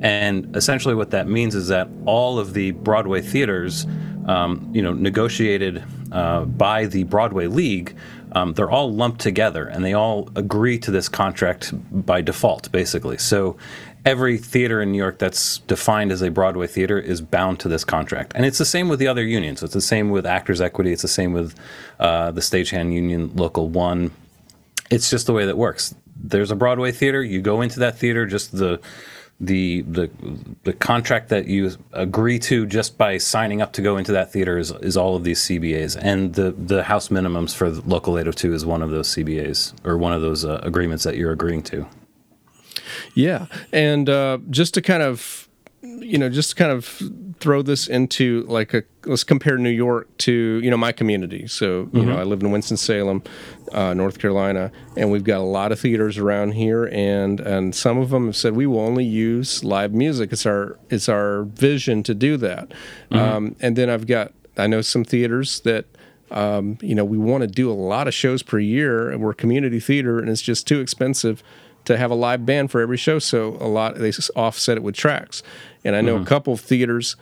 and 0.00 0.54
essentially 0.56 0.94
what 0.94 1.10
that 1.10 1.26
means 1.26 1.54
is 1.54 1.68
that 1.68 1.88
all 2.04 2.38
of 2.38 2.54
the 2.54 2.72
Broadway 2.72 3.22
theaters, 3.22 3.86
um, 4.26 4.70
you 4.72 4.82
know, 4.82 4.92
negotiated 4.92 5.82
uh, 6.12 6.44
by 6.44 6.86
the 6.86 7.04
Broadway 7.04 7.48
League, 7.48 7.96
um, 8.32 8.54
they're 8.54 8.70
all 8.70 8.92
lumped 8.92 9.20
together 9.20 9.66
and 9.66 9.84
they 9.84 9.94
all 9.94 10.28
agree 10.36 10.78
to 10.78 10.90
this 10.90 11.08
contract 11.08 11.72
by 12.06 12.20
default, 12.20 12.70
basically. 12.72 13.18
So 13.18 13.56
every 14.04 14.38
theater 14.38 14.80
in 14.80 14.92
New 14.92 14.98
York 14.98 15.18
that's 15.18 15.58
defined 15.58 16.12
as 16.12 16.22
a 16.22 16.30
Broadway 16.30 16.66
theater 16.66 16.98
is 16.98 17.20
bound 17.20 17.60
to 17.60 17.68
this 17.68 17.84
contract, 17.84 18.32
and 18.34 18.46
it's 18.46 18.58
the 18.58 18.64
same 18.64 18.88
with 18.88 18.98
the 18.98 19.08
other 19.08 19.24
unions. 19.24 19.62
It's 19.62 19.74
the 19.74 19.80
same 19.80 20.10
with 20.10 20.26
Actors 20.26 20.60
Equity. 20.60 20.92
It's 20.92 21.02
the 21.02 21.08
same 21.08 21.32
with 21.32 21.54
uh, 21.98 22.30
the 22.30 22.40
Stagehand 22.40 22.92
Union 22.92 23.34
Local 23.34 23.68
One 23.68 24.12
it's 24.90 25.10
just 25.10 25.26
the 25.26 25.32
way 25.32 25.46
that 25.46 25.56
works. 25.56 25.94
There's 26.16 26.50
a 26.50 26.56
Broadway 26.56 26.92
theater. 26.92 27.22
You 27.22 27.40
go 27.40 27.60
into 27.60 27.80
that 27.80 27.98
theater. 27.98 28.26
Just 28.26 28.56
the 28.56 28.80
the 29.40 29.82
the 29.82 30.10
the 30.64 30.72
contract 30.72 31.28
that 31.28 31.46
you 31.46 31.70
agree 31.92 32.38
to 32.40 32.66
just 32.66 32.98
by 32.98 33.18
signing 33.18 33.62
up 33.62 33.72
to 33.74 33.82
go 33.82 33.96
into 33.96 34.12
that 34.12 34.32
theater 34.32 34.58
is, 34.58 34.72
is 34.82 34.96
all 34.96 35.14
of 35.14 35.22
these 35.22 35.40
CBAs, 35.40 35.96
and 36.00 36.34
the 36.34 36.50
the 36.52 36.82
house 36.82 37.08
minimums 37.08 37.54
for 37.54 37.70
local 37.70 38.18
802 38.18 38.52
is 38.52 38.66
one 38.66 38.82
of 38.82 38.90
those 38.90 39.08
CBAs 39.08 39.74
or 39.84 39.96
one 39.96 40.12
of 40.12 40.22
those 40.22 40.44
uh, 40.44 40.60
agreements 40.62 41.04
that 41.04 41.16
you're 41.16 41.32
agreeing 41.32 41.62
to. 41.64 41.86
Yeah, 43.14 43.46
and 43.72 44.08
uh, 44.08 44.38
just 44.50 44.74
to 44.74 44.82
kind 44.82 45.02
of, 45.02 45.47
you 45.82 46.18
know, 46.18 46.28
just 46.28 46.56
kind 46.56 46.72
of 46.72 47.00
throw 47.38 47.62
this 47.62 47.86
into 47.86 48.42
like 48.48 48.74
a 48.74 48.82
let's 49.06 49.22
compare 49.22 49.56
New 49.58 49.70
York 49.70 50.08
to 50.18 50.32
you 50.32 50.70
know 50.70 50.76
my 50.76 50.92
community. 50.92 51.46
So 51.46 51.88
you 51.92 52.04
know 52.04 52.18
I 52.18 52.24
live 52.24 52.42
in 52.42 52.50
Winston 52.50 52.76
Salem, 52.76 53.22
uh, 53.72 53.94
North 53.94 54.18
Carolina, 54.18 54.72
and 54.96 55.12
we've 55.12 55.24
got 55.24 55.38
a 55.38 55.44
lot 55.44 55.70
of 55.70 55.78
theaters 55.78 56.18
around 56.18 56.52
here, 56.52 56.86
and 56.86 57.38
and 57.40 57.74
some 57.74 57.98
of 57.98 58.10
them 58.10 58.26
have 58.26 58.36
said 58.36 58.56
we 58.56 58.66
will 58.66 58.80
only 58.80 59.04
use 59.04 59.62
live 59.62 59.92
music. 59.92 60.32
It's 60.32 60.46
our 60.46 60.78
it's 60.90 61.08
our 61.08 61.44
vision 61.44 62.02
to 62.04 62.14
do 62.14 62.36
that. 62.38 62.72
Um, 63.10 63.54
and 63.60 63.76
then 63.76 63.88
I've 63.88 64.06
got 64.06 64.32
I 64.56 64.66
know 64.66 64.80
some 64.80 65.04
theaters 65.04 65.60
that 65.60 65.86
um, 66.30 66.76
you 66.82 66.94
know, 66.94 67.04
we 67.04 67.16
want 67.16 67.42
to 67.42 67.46
do 67.46 67.70
a 67.70 67.72
lot 67.72 68.06
of 68.06 68.14
shows 68.14 68.42
per 68.42 68.58
year, 68.58 69.10
and 69.10 69.22
we're 69.22 69.30
a 69.30 69.34
community 69.34 69.80
theater, 69.80 70.18
and 70.18 70.28
it's 70.28 70.42
just 70.42 70.66
too 70.66 70.80
expensive 70.80 71.42
to 71.88 71.96
have 71.96 72.10
a 72.10 72.14
live 72.14 72.46
band 72.46 72.70
for 72.70 72.80
every 72.80 72.98
show. 72.98 73.18
So 73.18 73.56
a 73.60 73.66
lot 73.66 73.96
they 73.96 74.12
offset 74.36 74.76
it 74.76 74.82
with 74.82 74.94
tracks, 74.94 75.42
and 75.84 75.96
I 75.96 76.00
know 76.00 76.14
mm-hmm. 76.14 76.24
a 76.24 76.26
couple 76.26 76.52
of 76.52 76.60
theaters 76.60 77.16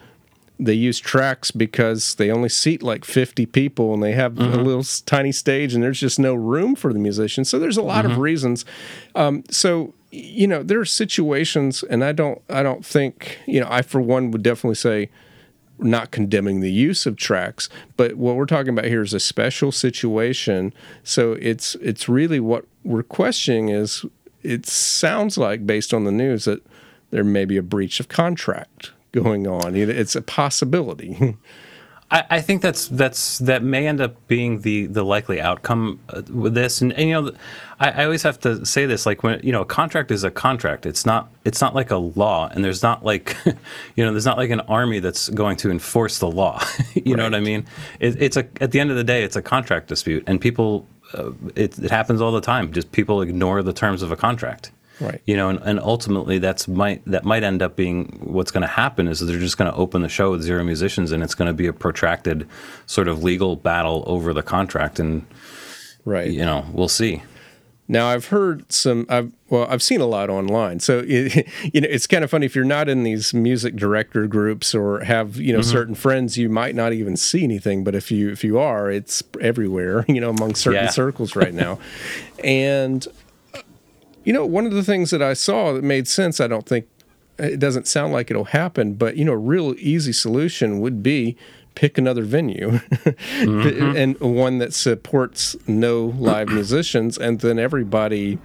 they 0.59 0.73
use 0.73 0.99
tracks 0.99 1.51
because 1.51 2.15
they 2.15 2.31
only 2.31 2.49
seat 2.49 2.83
like 2.83 3.05
50 3.05 3.45
people 3.45 3.93
and 3.93 4.03
they 4.03 4.13
have 4.13 4.39
a 4.39 4.43
mm-hmm. 4.43 4.63
little 4.63 4.85
tiny 5.05 5.31
stage 5.31 5.75
and 5.75 5.83
there's 5.83 6.01
just 6.01 6.19
no 6.19 6.35
room 6.35 6.75
for 6.75 6.95
the 6.95 6.99
musicians. 6.99 7.51
So 7.51 7.59
there's 7.59 7.77
a 7.77 7.83
lot 7.83 8.07
of 8.07 8.13
mm-hmm. 8.13 8.23
reasons. 8.23 8.65
Um, 9.15 9.45
so 9.51 9.93
you 10.11 10.47
know 10.47 10.63
there 10.63 10.81
are 10.81 10.85
situations 10.87 11.83
and 11.83 12.03
i 12.03 12.13
don't 12.13 12.41
i 12.49 12.63
don't 12.63 12.87
think 12.87 13.41
you 13.45 13.61
know 13.61 13.67
i 13.69 13.83
for 13.83 14.01
one 14.01 14.31
would 14.31 14.43
definitely 14.43 14.77
say 14.77 15.11
not 15.79 16.11
condemning 16.11 16.61
the 16.61 16.73
use 16.73 17.07
of 17.07 17.17
tracks, 17.17 17.69
but 17.97 18.15
what 18.15 18.37
we're 18.37 18.47
talking 18.47 18.71
about 18.71 18.87
here 18.87 19.03
is 19.03 19.13
a 19.13 19.21
special 19.21 19.73
situation. 19.73 20.73
So 21.05 21.33
it's 21.35 21.75
it's 21.77 22.09
really 22.09 22.41
what 22.41 22.65
we're 22.85 23.03
questioning 23.03 23.69
is 23.69 24.05
it 24.47 24.67
sounds 24.67 25.37
like 25.37 25.67
based 25.67 25.93
on 25.93 26.05
the 26.05 26.13
news 26.13 26.45
that 26.45 26.65
there 27.11 27.25
may 27.25 27.45
be 27.45 27.57
a 27.57 27.63
breach 27.63 28.01
of 28.01 28.09
contract 28.09 28.93
going 29.13 29.47
on. 29.47 29.75
It's 29.75 30.15
a 30.15 30.23
possibility. 30.23 31.37
I, 32.09 32.25
I 32.31 32.41
think 32.41 32.63
that's 32.63 32.87
that's 32.87 33.39
that 33.39 33.65
may 33.65 33.89
end 33.89 34.01
up 34.01 34.15
being 34.29 34.61
the 34.61 34.87
the 34.87 35.03
likely 35.03 35.41
outcome 35.41 35.99
uh, 36.09 36.23
with 36.31 36.55
this, 36.55 36.81
and, 36.81 36.93
and 36.93 37.09
you 37.09 37.21
know, 37.21 37.33
I, 37.81 37.91
I 37.91 38.05
always 38.05 38.23
have 38.23 38.39
to 38.41 38.65
say 38.65 38.87
this: 38.87 39.07
like 39.07 39.25
when 39.25 39.41
you 39.43 39.51
know, 39.51 39.63
a 39.63 39.67
contract 39.67 40.13
is 40.13 40.23
a 40.23 40.31
contract. 40.31 40.87
It's 40.87 41.05
not 41.05 41.29
it's 41.45 41.61
not 41.61 41.75
like 41.75 41.91
a 41.91 41.97
law, 41.97 42.49
and 42.49 42.65
there's 42.65 42.83
not 42.83 43.05
like 43.05 43.37
you 43.97 44.05
know, 44.05 44.13
there's 44.13 44.25
not 44.25 44.37
like 44.37 44.51
an 44.51 44.61
army 44.61 45.01
that's 45.01 45.29
going 45.31 45.57
to 45.59 45.71
enforce 45.71 46.19
the 46.19 46.31
law. 46.31 46.65
you 46.95 47.17
know 47.17 47.25
what 47.25 47.35
I 47.35 47.41
mean? 47.41 47.67
It, 47.99 48.23
it's 48.23 48.37
a 48.37 48.47
at 48.61 48.71
the 48.71 48.79
end 48.79 48.93
of 48.93 48.97
the 48.97 49.05
day, 49.05 49.25
it's 49.25 49.37
a 49.37 49.43
contract 49.43 49.89
dispute, 49.89 50.23
and 50.29 50.41
people 50.41 50.87
uh, 51.15 51.33
it, 51.55 51.79
it 51.79 51.91
happens 51.91 52.21
all 52.21 52.33
the 52.33 52.41
time. 52.41 52.73
Just 52.73 52.93
people 52.93 53.23
ignore 53.23 53.63
the 53.63 53.73
terms 53.73 54.03
of 54.03 54.13
a 54.13 54.17
contract. 54.17 54.71
Right. 55.01 55.21
You 55.27 55.37
know, 55.37 55.51
and, 55.51 55.61
and 55.63 55.81
ultimately 55.81 56.39
that's 56.39 56.67
might 56.67 57.05
that 57.05 57.25
might 57.25 57.43
end 57.43 57.61
up 57.61 57.77
being 57.77 58.19
what's 58.23 58.51
going 58.51 58.63
to 58.63 58.67
happen 58.67 59.09
is 59.09 59.21
that 59.21 59.27
they're 59.27 59.39
just 59.39 59.59
going 59.59 59.71
to 59.71 59.77
open 59.77 60.01
the 60.01 60.09
show 60.09 60.31
with 60.31 60.43
zero 60.43 60.65
musicians 60.65 61.13
and 61.13 61.23
it's 61.23 61.35
going 61.35 61.49
to 61.49 61.55
be 61.55 61.67
a 61.67 61.73
protracted 61.73 62.49
sort 62.87 63.07
of 63.07 63.23
legal 63.23 63.57
battle 63.57 64.05
over 64.07 64.33
the 64.33 64.43
contract 64.43 64.99
and 64.99 65.27
right. 66.07 66.31
you 66.31 66.45
know, 66.45 66.65
we'll 66.73 66.89
see. 66.89 67.23
Now 67.89 68.09
I've 68.09 68.27
heard 68.27 68.71
some. 68.73 69.07
I've 69.09 69.33
well, 69.49 69.67
I've 69.71 69.83
seen 69.83 70.01
a 70.01 70.07
lot 70.07 70.29
online. 70.29 70.81
So 70.81 71.05
it, 71.07 71.47
you 71.75 71.81
know, 71.81 71.89
it's 71.89 72.07
kind 72.07 72.25
of 72.25 72.31
funny 72.31 72.47
if 72.47 72.57
you're 72.57 72.65
not 72.65 72.89
in 72.89 73.05
these 73.05 73.33
music 73.33 73.77
director 73.77 74.27
groups 74.27 74.75
or 74.75 75.05
have 75.05 75.37
you 75.37 75.53
know 75.53 75.61
mm-hmm. 75.61 75.71
certain 75.71 75.95
friends, 75.95 76.37
you 76.37 76.49
might 76.49 76.75
not 76.75 76.93
even 76.93 77.17
see 77.17 77.45
anything. 77.45 77.85
But 77.85 77.95
if 77.95 78.11
you 78.11 78.31
if 78.31 78.43
you 78.43 78.59
are, 78.59 78.91
it's 78.91 79.23
everywhere. 79.41 80.05
You 80.17 80.23
know, 80.23 80.31
among 80.31 80.55
certain 80.55 80.85
Yeah. 80.85 80.91
circles 80.91 81.37
right 81.37 81.53
now, 81.53 81.79
and 82.45 83.07
you 84.25 84.33
know, 84.33 84.47
one 84.47 84.65
of 84.65 84.73
the 84.73 84.83
things 84.83 85.11
that 85.11 85.21
I 85.21 85.35
saw 85.35 85.73
that 85.75 85.85
made 85.85 86.09
sense. 86.09 86.41
I 86.41 86.47
don't 86.47 86.67
think 86.67 86.87
it 87.39 87.59
doesn't 87.59 87.87
sound 87.87 88.15
like 88.15 88.31
it'll 88.31 88.47
happen, 88.47 88.95
but 88.95 89.17
you 89.17 89.25
know, 89.25 89.33
a 89.33 89.37
real 89.37 89.75
easy 89.79 90.13
solution 90.13 90.81
would 90.81 91.03
be 91.03 91.37
pick 91.77 91.97
another 91.99 92.25
venue 92.25 92.81
and 93.39 94.19
one 94.21 94.59
that 94.59 94.75
supports 94.75 95.55
no 95.69 96.07
live 96.19 96.49
musicians, 96.49 97.17
and 97.17 97.41
then 97.41 97.59
everybody. 97.61 98.39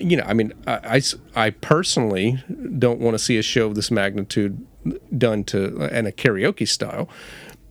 You 0.00 0.16
know, 0.16 0.24
I 0.26 0.32
mean, 0.32 0.52
I, 0.68 1.02
I 1.34 1.50
personally 1.50 2.42
don't 2.78 3.00
want 3.00 3.14
to 3.14 3.18
see 3.18 3.36
a 3.36 3.42
show 3.42 3.66
of 3.66 3.74
this 3.74 3.90
magnitude 3.90 4.64
done 5.16 5.42
to 5.44 5.84
in 5.96 6.06
a 6.06 6.12
karaoke 6.12 6.68
style, 6.68 7.08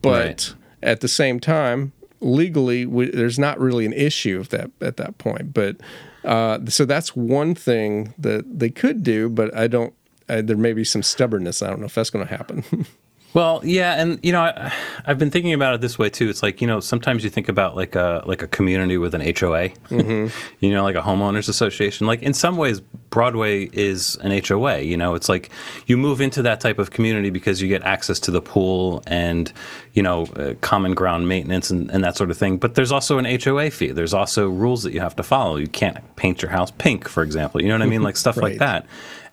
but 0.02 0.26
Right. 0.26 0.54
at 0.82 1.00
the 1.00 1.08
same 1.08 1.40
time, 1.40 1.92
legally, 2.20 2.84
we, 2.84 3.10
there's 3.10 3.38
not 3.38 3.58
really 3.58 3.86
an 3.86 3.94
issue 3.94 4.40
at 4.42 4.50
that 4.50 4.70
at 4.82 4.98
that 4.98 5.16
point. 5.16 5.54
But 5.54 5.76
uh, 6.22 6.58
so 6.68 6.84
that's 6.84 7.16
one 7.16 7.54
thing 7.54 8.12
that 8.18 8.58
they 8.58 8.68
could 8.68 9.02
do, 9.02 9.30
but 9.30 9.54
I 9.56 9.66
don't. 9.66 9.94
Uh, 10.28 10.42
there 10.42 10.58
may 10.58 10.74
be 10.74 10.84
some 10.84 11.02
stubbornness. 11.02 11.62
I 11.62 11.68
don't 11.70 11.80
know 11.80 11.86
if 11.86 11.94
that's 11.94 12.10
going 12.10 12.26
to 12.26 12.36
happen. 12.36 12.62
Well, 13.34 13.60
yeah, 13.62 14.00
and 14.00 14.18
you 14.22 14.32
know, 14.32 14.40
I, 14.40 14.72
I've 15.04 15.18
been 15.18 15.30
thinking 15.30 15.52
about 15.52 15.74
it 15.74 15.80
this 15.80 15.98
way 15.98 16.08
too. 16.08 16.28
It's 16.28 16.42
like 16.42 16.60
you 16.60 16.66
know, 16.66 16.80
sometimes 16.80 17.24
you 17.24 17.30
think 17.30 17.48
about 17.48 17.76
like 17.76 17.94
a 17.94 18.22
like 18.26 18.42
a 18.42 18.48
community 18.48 18.96
with 18.96 19.14
an 19.14 19.20
HOA, 19.20 19.70
you 19.90 20.72
know, 20.72 20.82
like 20.82 20.96
a 20.96 21.02
homeowners 21.02 21.48
association. 21.48 22.06
Like 22.06 22.22
in 22.22 22.32
some 22.32 22.56
ways, 22.56 22.80
Broadway 23.10 23.64
is 23.72 24.16
an 24.22 24.30
HOA. 24.42 24.80
You 24.80 24.96
know, 24.96 25.14
it's 25.14 25.28
like 25.28 25.50
you 25.86 25.98
move 25.98 26.22
into 26.22 26.40
that 26.42 26.60
type 26.60 26.78
of 26.78 26.90
community 26.90 27.28
because 27.28 27.60
you 27.60 27.68
get 27.68 27.82
access 27.82 28.18
to 28.20 28.30
the 28.30 28.40
pool 28.40 29.02
and 29.06 29.52
you 29.92 30.02
know, 30.02 30.26
uh, 30.36 30.54
common 30.60 30.94
ground 30.94 31.28
maintenance 31.28 31.70
and, 31.70 31.90
and 31.90 32.04
that 32.04 32.16
sort 32.16 32.30
of 32.30 32.38
thing. 32.38 32.56
But 32.56 32.76
there's 32.76 32.92
also 32.92 33.18
an 33.18 33.24
HOA 33.24 33.70
fee. 33.70 33.90
There's 33.90 34.14
also 34.14 34.48
rules 34.48 34.84
that 34.84 34.92
you 34.92 35.00
have 35.00 35.16
to 35.16 35.24
follow. 35.24 35.56
You 35.56 35.66
can't 35.66 35.98
paint 36.16 36.40
your 36.40 36.52
house 36.52 36.70
pink, 36.70 37.08
for 37.08 37.22
example. 37.22 37.60
You 37.60 37.68
know 37.68 37.74
what 37.74 37.82
I 37.82 37.86
mean? 37.86 38.02
Like 38.08 38.16
stuff 38.16 38.36
like 38.36 38.58
that. 38.58 38.86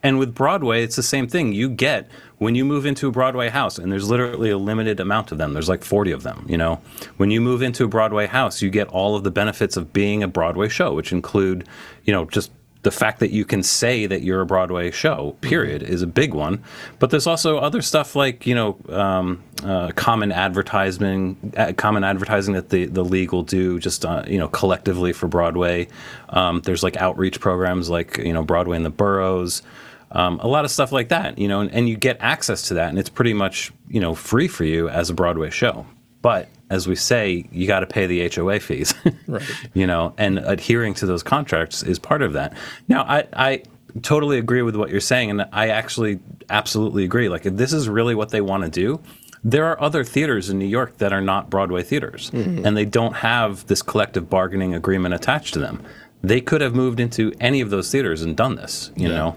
And 0.05 0.19
with 0.19 0.35
Broadway, 0.35 0.83
it's 0.83 0.95
the 0.95 1.01
same 1.01 1.27
thing. 1.27 1.51
You 1.51 1.67
get 1.67 2.07
when 2.37 2.53
you 2.53 2.63
move 2.63 2.85
into 2.85 3.07
a 3.07 3.11
Broadway 3.11 3.49
house, 3.49 3.79
and 3.79 3.91
there's 3.91 4.07
literally 4.07 4.51
a 4.51 4.57
limited 4.57 4.99
amount 4.99 5.31
of 5.31 5.39
them. 5.39 5.53
There's 5.53 5.67
like 5.67 5.83
40 5.83 6.11
of 6.11 6.21
them. 6.21 6.45
You 6.47 6.59
know, 6.59 6.75
when 7.17 7.31
you 7.31 7.41
move 7.41 7.63
into 7.63 7.85
a 7.85 7.87
Broadway 7.87 8.27
house, 8.27 8.61
you 8.61 8.69
get 8.69 8.87
all 8.89 9.15
of 9.15 9.23
the 9.23 9.31
benefits 9.31 9.77
of 9.77 9.93
being 9.93 10.21
a 10.21 10.27
Broadway 10.27 10.69
show, 10.69 10.93
which 10.93 11.11
include, 11.11 11.67
you 12.03 12.13
know, 12.13 12.25
just 12.25 12.51
the 12.83 12.91
fact 12.91 13.19
that 13.19 13.31
you 13.31 13.45
can 13.45 13.63
say 13.63 14.05
that 14.05 14.21
you're 14.21 14.41
a 14.41 14.45
Broadway 14.45 14.91
show, 14.91 15.35
period, 15.41 15.81
is 15.81 16.03
a 16.03 16.07
big 16.07 16.35
one. 16.35 16.63
But 16.99 17.09
there's 17.09 17.25
also 17.25 17.57
other 17.57 17.81
stuff 17.81 18.15
like 18.15 18.45
you 18.45 18.53
know 18.53 18.77
um, 18.89 19.41
uh, 19.63 19.89
common 19.95 20.31
advertising, 20.31 21.53
uh, 21.57 21.73
common 21.75 22.03
advertising 22.03 22.53
that 22.53 22.69
the 22.69 22.85
the 22.85 23.03
league 23.03 23.33
will 23.33 23.41
do 23.41 23.79
just 23.79 24.05
uh, 24.05 24.23
you 24.27 24.37
know 24.37 24.49
collectively 24.49 25.13
for 25.13 25.27
Broadway. 25.27 25.87
Um, 26.29 26.61
there's 26.61 26.83
like 26.83 26.95
outreach 26.97 27.39
programs 27.39 27.89
like 27.89 28.19
you 28.19 28.33
know 28.33 28.43
Broadway 28.43 28.77
in 28.77 28.83
the 28.83 28.91
boroughs. 28.91 29.63
Um, 30.11 30.39
a 30.39 30.47
lot 30.47 30.65
of 30.65 30.71
stuff 30.71 30.91
like 30.91 31.09
that, 31.09 31.37
you 31.37 31.47
know, 31.47 31.61
and, 31.61 31.71
and 31.71 31.89
you 31.89 31.97
get 31.97 32.17
access 32.19 32.61
to 32.69 32.75
that, 32.75 32.89
and 32.89 32.99
it's 32.99 33.09
pretty 33.09 33.33
much 33.33 33.71
you 33.89 33.99
know 33.99 34.15
free 34.15 34.47
for 34.47 34.63
you 34.63 34.87
as 34.89 35.09
a 35.09 35.13
Broadway 35.13 35.49
show. 35.49 35.85
But 36.21 36.49
as 36.69 36.87
we 36.87 36.95
say, 36.95 37.47
you 37.51 37.67
got 37.67 37.81
to 37.81 37.87
pay 37.87 38.07
the 38.07 38.27
HOA 38.29 38.59
fees. 38.59 38.93
Right. 39.27 39.43
You 39.73 39.87
know, 39.87 40.13
and 40.19 40.37
adhering 40.37 40.93
to 40.95 41.07
those 41.07 41.23
contracts 41.23 41.81
is 41.81 41.97
part 41.97 42.21
of 42.21 42.33
that. 42.33 42.55
Now, 42.87 43.03
I, 43.03 43.27
I 43.33 43.63
totally 44.03 44.37
agree 44.37 44.61
with 44.61 44.75
what 44.75 44.91
you're 44.91 44.99
saying, 44.99 45.31
and 45.31 45.47
I 45.51 45.69
actually 45.69 46.19
absolutely 46.47 47.05
agree. 47.05 47.27
Like, 47.27 47.47
if 47.47 47.55
this 47.55 47.73
is 47.73 47.89
really 47.89 48.13
what 48.13 48.29
they 48.29 48.41
want 48.41 48.63
to 48.65 48.69
do, 48.69 49.01
there 49.43 49.65
are 49.65 49.81
other 49.81 50.03
theaters 50.03 50.51
in 50.51 50.59
New 50.59 50.65
York 50.67 50.97
that 50.97 51.11
are 51.11 51.21
not 51.21 51.49
Broadway 51.49 51.81
theaters, 51.81 52.29
and 52.65 52.77
they 52.77 52.85
don't 52.85 53.13
have 53.15 53.65
this 53.65 53.81
collective 53.81 54.29
bargaining 54.29 54.75
agreement 54.75 55.15
attached 55.15 55.53
to 55.55 55.59
them. 55.59 55.83
They 56.23 56.39
could 56.39 56.61
have 56.61 56.75
moved 56.75 56.99
into 56.99 57.33
any 57.39 57.61
of 57.61 57.71
those 57.71 57.91
theaters 57.91 58.21
and 58.21 58.37
done 58.37 58.55
this, 58.55 58.91
you 58.95 59.07
know? 59.07 59.35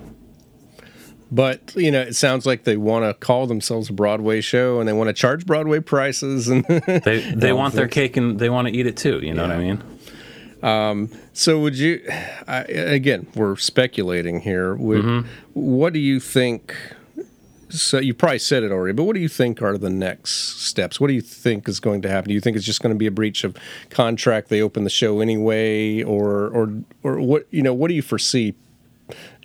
But 1.31 1.75
you 1.77 1.91
know, 1.91 2.01
it 2.01 2.17
sounds 2.17 2.47
like 2.47 2.65
they 2.65 2.77
want 2.77 3.05
to 3.05 3.15
call 3.15 3.47
themselves 3.47 3.91
a 3.91 3.93
Broadway 3.93 4.41
show, 4.41 4.81
and 4.81 4.89
they 4.89 4.93
want 4.93 5.09
to 5.09 5.13
charge 5.13 5.45
Broadway 5.45 5.81
prices. 5.81 6.49
And 6.49 6.65
They, 7.05 7.21
they 7.35 7.53
want 7.53 7.75
their 7.75 7.89
cake 7.89 8.17
and 8.17 8.39
they 8.39 8.49
want 8.51 8.69
to 8.69 8.75
eat 8.75 8.87
it 8.87 8.97
too, 8.97 9.21
you 9.21 9.35
know 9.35 9.43
what 9.43 9.53
I 9.53 9.59
mean? 9.59 9.83
Um, 10.63 11.11
so, 11.33 11.61
would 11.61 11.77
you? 11.77 12.03
I, 12.47 12.63
again, 12.63 13.27
we're 13.35 13.57
speculating 13.57 14.41
here. 14.41 14.75
Would, 14.75 15.05
mm-hmm. 15.05 15.29
What 15.53 15.93
do 15.93 15.99
you 15.99 16.19
think? 16.19 16.75
So 17.71 17.99
you 17.99 18.15
probably 18.15 18.39
said 18.39 18.63
it 18.63 18.73
already, 18.73 18.95
but 18.95 19.05
what 19.05 19.15
do 19.15 19.21
you 19.21 19.29
think 19.29 19.61
are 19.61 19.77
the 19.77 19.91
next 19.91 20.63
steps? 20.63 20.99
What 20.99 21.09
do 21.09 21.13
you 21.13 21.21
think 21.21 21.69
is 21.69 21.81
going 21.81 22.01
to 22.01 22.09
happen? 22.09 22.29
Do 22.29 22.35
you 22.35 22.41
think 22.41 22.57
it's 22.57 22.65
just 22.65 22.81
going 22.81 22.95
to 22.95 22.99
be 22.99 23.07
a 23.07 23.11
breach 23.11 23.45
of 23.45 23.55
contract? 23.91 24.49
They 24.49 24.63
open 24.63 24.85
the 24.85 24.91
show 24.91 25.21
anyway, 25.21 26.03
or 26.03 26.49
or 26.49 26.73
or 27.03 27.21
what? 27.21 27.47
You 27.51 27.63
know, 27.63 27.75
what 27.75 27.89
do 27.89 27.95
you 27.95 28.03
foresee 28.03 28.55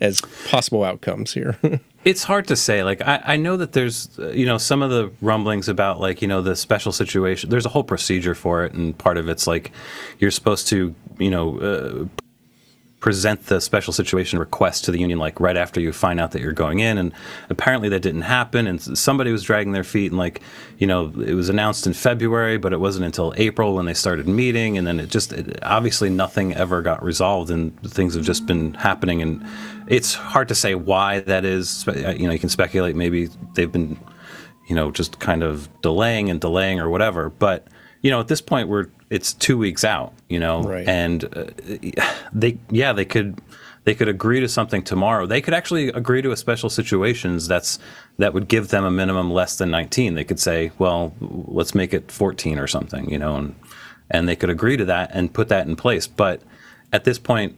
as 0.00 0.20
possible 0.48 0.84
outcomes 0.84 1.32
here? 1.34 1.58
It's 2.04 2.24
hard 2.24 2.46
to 2.48 2.56
say. 2.56 2.84
Like 2.84 3.00
I, 3.00 3.22
I 3.24 3.36
know 3.36 3.56
that 3.56 3.72
there's, 3.72 4.10
uh, 4.18 4.28
you 4.28 4.44
know, 4.44 4.58
some 4.58 4.82
of 4.82 4.90
the 4.90 5.10
rumblings 5.22 5.70
about 5.70 6.00
like 6.00 6.20
you 6.20 6.28
know 6.28 6.42
the 6.42 6.54
special 6.54 6.92
situation. 6.92 7.48
There's 7.48 7.64
a 7.64 7.70
whole 7.70 7.82
procedure 7.82 8.34
for 8.34 8.62
it, 8.64 8.74
and 8.74 8.96
part 8.98 9.16
of 9.16 9.26
it's 9.26 9.46
like 9.46 9.72
you're 10.18 10.30
supposed 10.30 10.68
to, 10.68 10.94
you 11.18 11.30
know, 11.30 11.58
uh, 11.60 12.23
present 13.04 13.48
the 13.48 13.60
special 13.60 13.92
situation 13.92 14.38
request 14.38 14.86
to 14.86 14.90
the 14.90 14.98
union 14.98 15.18
like 15.18 15.38
right 15.38 15.58
after 15.58 15.78
you 15.78 15.92
find 15.92 16.18
out 16.18 16.30
that 16.30 16.40
you're 16.40 16.54
going 16.54 16.78
in, 16.78 16.96
and 16.96 17.12
apparently 17.50 17.90
that 17.90 18.00
didn't 18.00 18.22
happen. 18.22 18.66
And 18.66 18.80
somebody 18.80 19.30
was 19.30 19.42
dragging 19.42 19.72
their 19.72 19.84
feet, 19.84 20.10
and 20.10 20.16
like 20.16 20.40
you 20.78 20.86
know, 20.86 21.12
it 21.20 21.34
was 21.34 21.50
announced 21.50 21.86
in 21.86 21.92
February, 21.92 22.56
but 22.56 22.72
it 22.72 22.80
wasn't 22.80 23.04
until 23.04 23.34
April 23.36 23.74
when 23.74 23.84
they 23.84 23.92
started 23.92 24.26
meeting, 24.26 24.78
and 24.78 24.86
then 24.86 24.98
it 25.00 25.10
just 25.10 25.34
it, 25.34 25.62
obviously 25.62 26.08
nothing 26.08 26.54
ever 26.54 26.80
got 26.80 27.04
resolved, 27.04 27.50
and 27.50 27.78
things 27.82 28.14
have 28.14 28.24
just 28.24 28.46
been 28.46 28.72
happening, 28.72 29.20
and 29.20 29.46
it's 29.86 30.14
hard 30.14 30.48
to 30.48 30.54
say 30.54 30.74
why 30.74 31.20
that 31.20 31.44
is. 31.44 31.86
Uh, 31.86 32.14
you 32.16 32.26
know, 32.26 32.32
you 32.32 32.38
can 32.38 32.48
speculate 32.48 32.96
maybe 32.96 33.28
they've 33.52 33.70
been, 33.70 33.98
you 34.66 34.74
know, 34.74 34.90
just 34.90 35.18
kind 35.18 35.42
of 35.42 35.68
delaying 35.82 36.30
and 36.30 36.40
delaying 36.40 36.80
or 36.80 36.88
whatever. 36.88 37.28
But 37.28 37.68
you 38.04 38.10
know, 38.10 38.20
at 38.20 38.28
this 38.28 38.40
point, 38.42 38.68
we're 38.68 38.86
it's 39.10 39.32
two 39.32 39.56
weeks 39.58 39.82
out. 39.84 40.12
You 40.28 40.38
know, 40.38 40.62
Right. 40.62 40.86
and 40.86 41.24
uh, 41.24 41.44
they 42.32 42.58
yeah 42.70 42.92
they 42.92 43.04
could 43.06 43.40
they 43.84 43.94
could 43.94 44.08
agree 44.08 44.40
to 44.40 44.48
something 44.48 44.82
tomorrow. 44.82 45.26
They 45.26 45.40
could 45.40 45.54
actually 45.54 45.88
agree 45.88 46.22
to 46.22 46.30
a 46.30 46.36
special 46.36 46.68
situations 46.70 47.48
that's 47.48 47.78
that 48.18 48.32
would 48.34 48.46
give 48.48 48.68
them 48.68 48.84
a 48.84 48.90
minimum 48.90 49.30
less 49.32 49.56
than 49.58 49.70
19. 49.70 50.14
They 50.14 50.24
could 50.24 50.38
say, 50.40 50.70
well, 50.78 51.12
let's 51.20 51.74
make 51.74 51.92
it 51.92 52.10
14 52.12 52.58
or 52.58 52.66
something. 52.66 53.10
You 53.10 53.18
know, 53.18 53.36
and 53.36 53.54
and 54.10 54.28
they 54.28 54.36
could 54.36 54.50
agree 54.50 54.76
to 54.76 54.84
that 54.84 55.10
and 55.14 55.32
put 55.32 55.48
that 55.48 55.66
in 55.66 55.74
place. 55.76 56.06
But 56.06 56.42
at 56.92 57.04
this 57.04 57.18
point, 57.18 57.56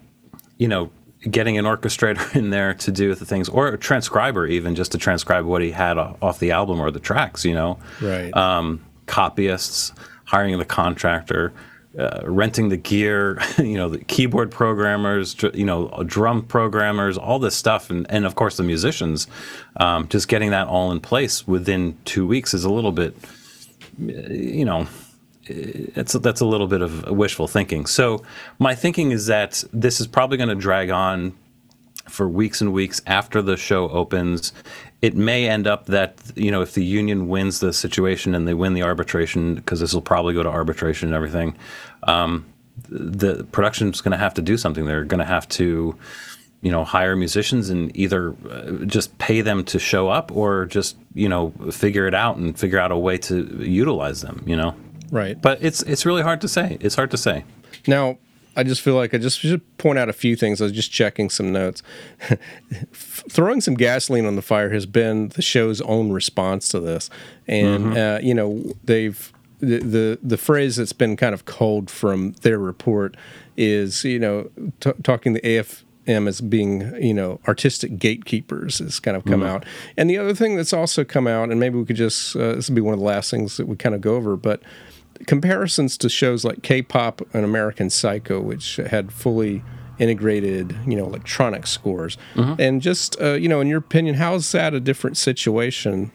you 0.59 0.69
know, 0.69 0.91
getting 1.29 1.59
an 1.59 1.65
orchestrator 1.65 2.37
in 2.41 2.51
there 2.51 2.73
to 2.75 2.93
do 2.93 3.15
the 3.17 3.25
things, 3.27 3.49
or 3.49 3.67
a 3.69 3.77
transcriber 3.79 4.47
even 4.47 4.75
just 4.77 4.93
to 4.93 4.99
transcribe 4.99 5.45
what 5.45 5.61
he 5.63 5.73
had 5.73 5.99
off 5.99 6.39
the 6.39 6.53
album 6.53 6.81
or 6.81 6.91
the 6.93 7.01
tracks, 7.01 7.45
you 7.45 7.55
know, 7.55 7.79
Right. 8.01 8.33
Um, 8.37 8.81
copyists, 9.07 9.93
hiring 10.27 10.59
the 10.59 10.65
contractor, 10.65 11.53
uh, 11.99 12.21
renting 12.25 12.69
the 12.69 12.77
gear, 12.77 13.41
you 13.59 13.77
know, 13.77 13.89
the 13.89 13.99
keyboard 14.05 14.51
programmers, 14.51 15.35
you 15.55 15.65
know, 15.65 15.89
drum 16.05 16.43
programmers, 16.43 17.17
all 17.17 17.39
this 17.39 17.57
stuff, 17.57 17.91
and 17.91 18.07
and 18.11 18.27
of 18.27 18.35
course 18.35 18.57
the 18.57 18.63
musicians. 18.63 19.27
Um, 19.77 20.09
just 20.09 20.29
getting 20.29 20.51
that 20.51 20.69
all 20.69 20.93
in 20.93 21.01
place 21.01 21.47
within 21.47 21.97
two 22.05 22.27
weeks 22.27 22.53
is 22.55 22.65
a 22.65 22.71
little 22.71 22.93
bit, 22.93 23.17
you 23.99 24.65
know, 24.65 24.87
it's 25.49 26.13
that's 26.13 26.41
a 26.41 26.47
little 26.47 26.67
bit 26.67 26.83
of 26.83 27.09
wishful 27.09 27.49
thinking. 27.49 27.87
So 27.87 28.23
my 28.59 28.75
thinking 28.75 29.13
is 29.13 29.27
that 29.27 29.65
this 29.73 30.01
is 30.01 30.07
probably 30.07 30.37
going 30.37 30.51
to 30.51 30.55
drag 30.55 30.91
on 30.91 31.35
for 32.09 32.29
weeks 32.29 32.61
and 32.61 32.73
weeks 32.73 33.01
after 33.07 33.43
the 33.43 33.57
show 33.57 33.89
opens. 33.91 34.53
It 35.03 35.15
may 35.15 35.49
end 35.49 35.67
up 35.67 35.87
that 35.87 36.19
you 36.35 36.51
know 36.51 36.63
if 36.63 36.75
the 36.75 36.85
union 36.85 37.29
wins 37.29 37.61
the 37.61 37.73
situation 37.73 38.35
and 38.35 38.47
they 38.47 38.55
win 38.55 38.75
the 38.75 38.83
arbitration 38.83 39.55
because 39.55 39.81
this 39.81 39.93
will 39.93 40.03
probably 40.03 40.35
go 40.35 40.43
to 40.43 40.49
arbitration 40.49 41.09
and 41.09 41.15
everything. 41.15 41.57
Um, 42.05 42.47
the 42.89 43.45
production's 43.53 44.01
going 44.01 44.13
to 44.13 44.19
have 44.19 44.35
to 44.35 44.43
do 44.43 44.57
something. 44.57 44.85
They're 44.85 45.05
going 45.05 45.21
to 45.21 45.25
have 45.25 45.49
to 45.51 45.97
you 46.63 46.73
know 46.73 46.85
hire 46.85 47.15
musicians 47.15 47.71
and 47.71 47.97
either 47.97 48.35
uh, 48.51 48.85
just 48.87 49.17
pay 49.19 49.41
them 49.41 49.65
to 49.65 49.79
show 49.79 50.09
up 50.09 50.35
or 50.35 50.67
just 50.67 50.97
you 51.15 51.29
know 51.29 51.53
figure 51.71 52.07
it 52.07 52.15
out 52.15 52.37
and 52.37 52.59
figure 52.59 52.79
out 52.79 52.91
a 52.91 52.97
way 52.97 53.19
to 53.19 53.45
utilize 53.63 54.23
them. 54.23 54.43
You 54.47 54.57
know. 54.57 54.75
right. 55.11 55.41
But 55.41 55.63
it's 55.63 55.83
it's 55.83 56.07
really 56.07 56.23
hard 56.23 56.41
to 56.41 56.49
say. 56.49 56.79
It's 56.81 56.97
hard 56.97 57.11
to 57.11 57.17
say. 57.17 57.45
Now, 57.87 58.19
I 58.57 58.63
just 58.63 58.81
feel 58.81 58.95
like 58.95 59.13
I 59.13 59.19
just 59.19 59.39
should 59.41 59.77
point 59.77 59.99
out 59.99 60.09
a 60.09 60.13
few 60.15 60.35
things. 60.35 60.61
I 60.61 60.65
was 60.65 60.73
just 60.73 60.91
checking 60.91 61.29
some 61.29 61.53
notes. 61.53 61.83
Throwing 62.93 63.61
some 63.61 63.75
gasoline 63.75 64.25
on 64.25 64.35
the 64.37 64.43
fire 64.43 64.71
has 64.71 64.87
been 64.87 65.29
the 65.29 65.43
show's 65.43 65.81
own 65.83 66.11
response 66.11 66.69
to 66.71 66.81
this, 66.81 67.11
and 67.47 67.97
uh, 67.97 68.19
you 68.23 68.35
know 68.35 68.65
they've 68.85 69.33
the, 69.61 69.79
the 69.79 70.19
the 70.23 70.37
phrase 70.37 70.77
that's 70.77 70.93
been 70.93 71.17
kind 71.17 71.35
of 71.35 71.45
culled 71.45 71.91
from 71.91 72.33
their 72.43 72.59
report 72.59 73.17
is 73.57 74.05
you 74.05 74.19
know 74.19 74.51
t- 74.81 74.93
talking 75.03 75.35
the 75.35 75.41
AFM 75.41 76.29
as 76.29 76.41
being 76.41 76.95
you 77.03 77.15
know 77.15 77.41
artistic 77.47 77.99
gatekeepers 77.99 78.79
has 78.79 78.99
kind 79.01 79.17
of 79.17 79.25
come 79.25 79.43
out, 79.43 79.65
and 79.97 80.09
the 80.09 80.17
other 80.19 80.35
thing 80.35 80.57
that's 80.57 80.73
also 80.73 81.05
come 81.05 81.27
out, 81.27 81.51
and 81.51 81.61
maybe 81.61 81.79
we 81.79 81.85
could 81.85 81.97
just 81.97 82.35
uh, 82.37 82.55
this 82.55 82.69
would 82.71 82.75
be 82.75 82.81
one 82.81 82.95
of 82.95 83.01
the 83.01 83.07
last 83.07 83.31
things 83.31 83.59
that 83.59 83.67
we 83.67 83.77
kind 83.77 83.95
of 83.95 84.01
go 84.01 84.17
over, 84.17 84.37
but 84.37 84.63
comparisons 85.27 85.97
to 85.99 86.09
shows 86.09 86.45
like 86.45 86.63
K-pop 86.63 87.23
and 87.33 87.45
American 87.45 87.91
Psycho, 87.91 88.41
which 88.41 88.77
had 88.77 89.13
fully 89.13 89.63
integrated, 89.99 90.77
you 90.87 90.95
know, 90.97 91.07
electronic 91.07 91.67
scores, 91.67 92.19
and 92.59 92.83
just 92.83 93.21
uh, 93.21 93.33
you 93.33 93.49
know, 93.49 93.61
in 93.61 93.69
your 93.69 93.79
opinion, 93.79 94.17
how 94.17 94.35
is 94.35 94.53
that 94.53 94.75
a 94.75 94.81
different 94.81 95.17
situation, 95.17 96.11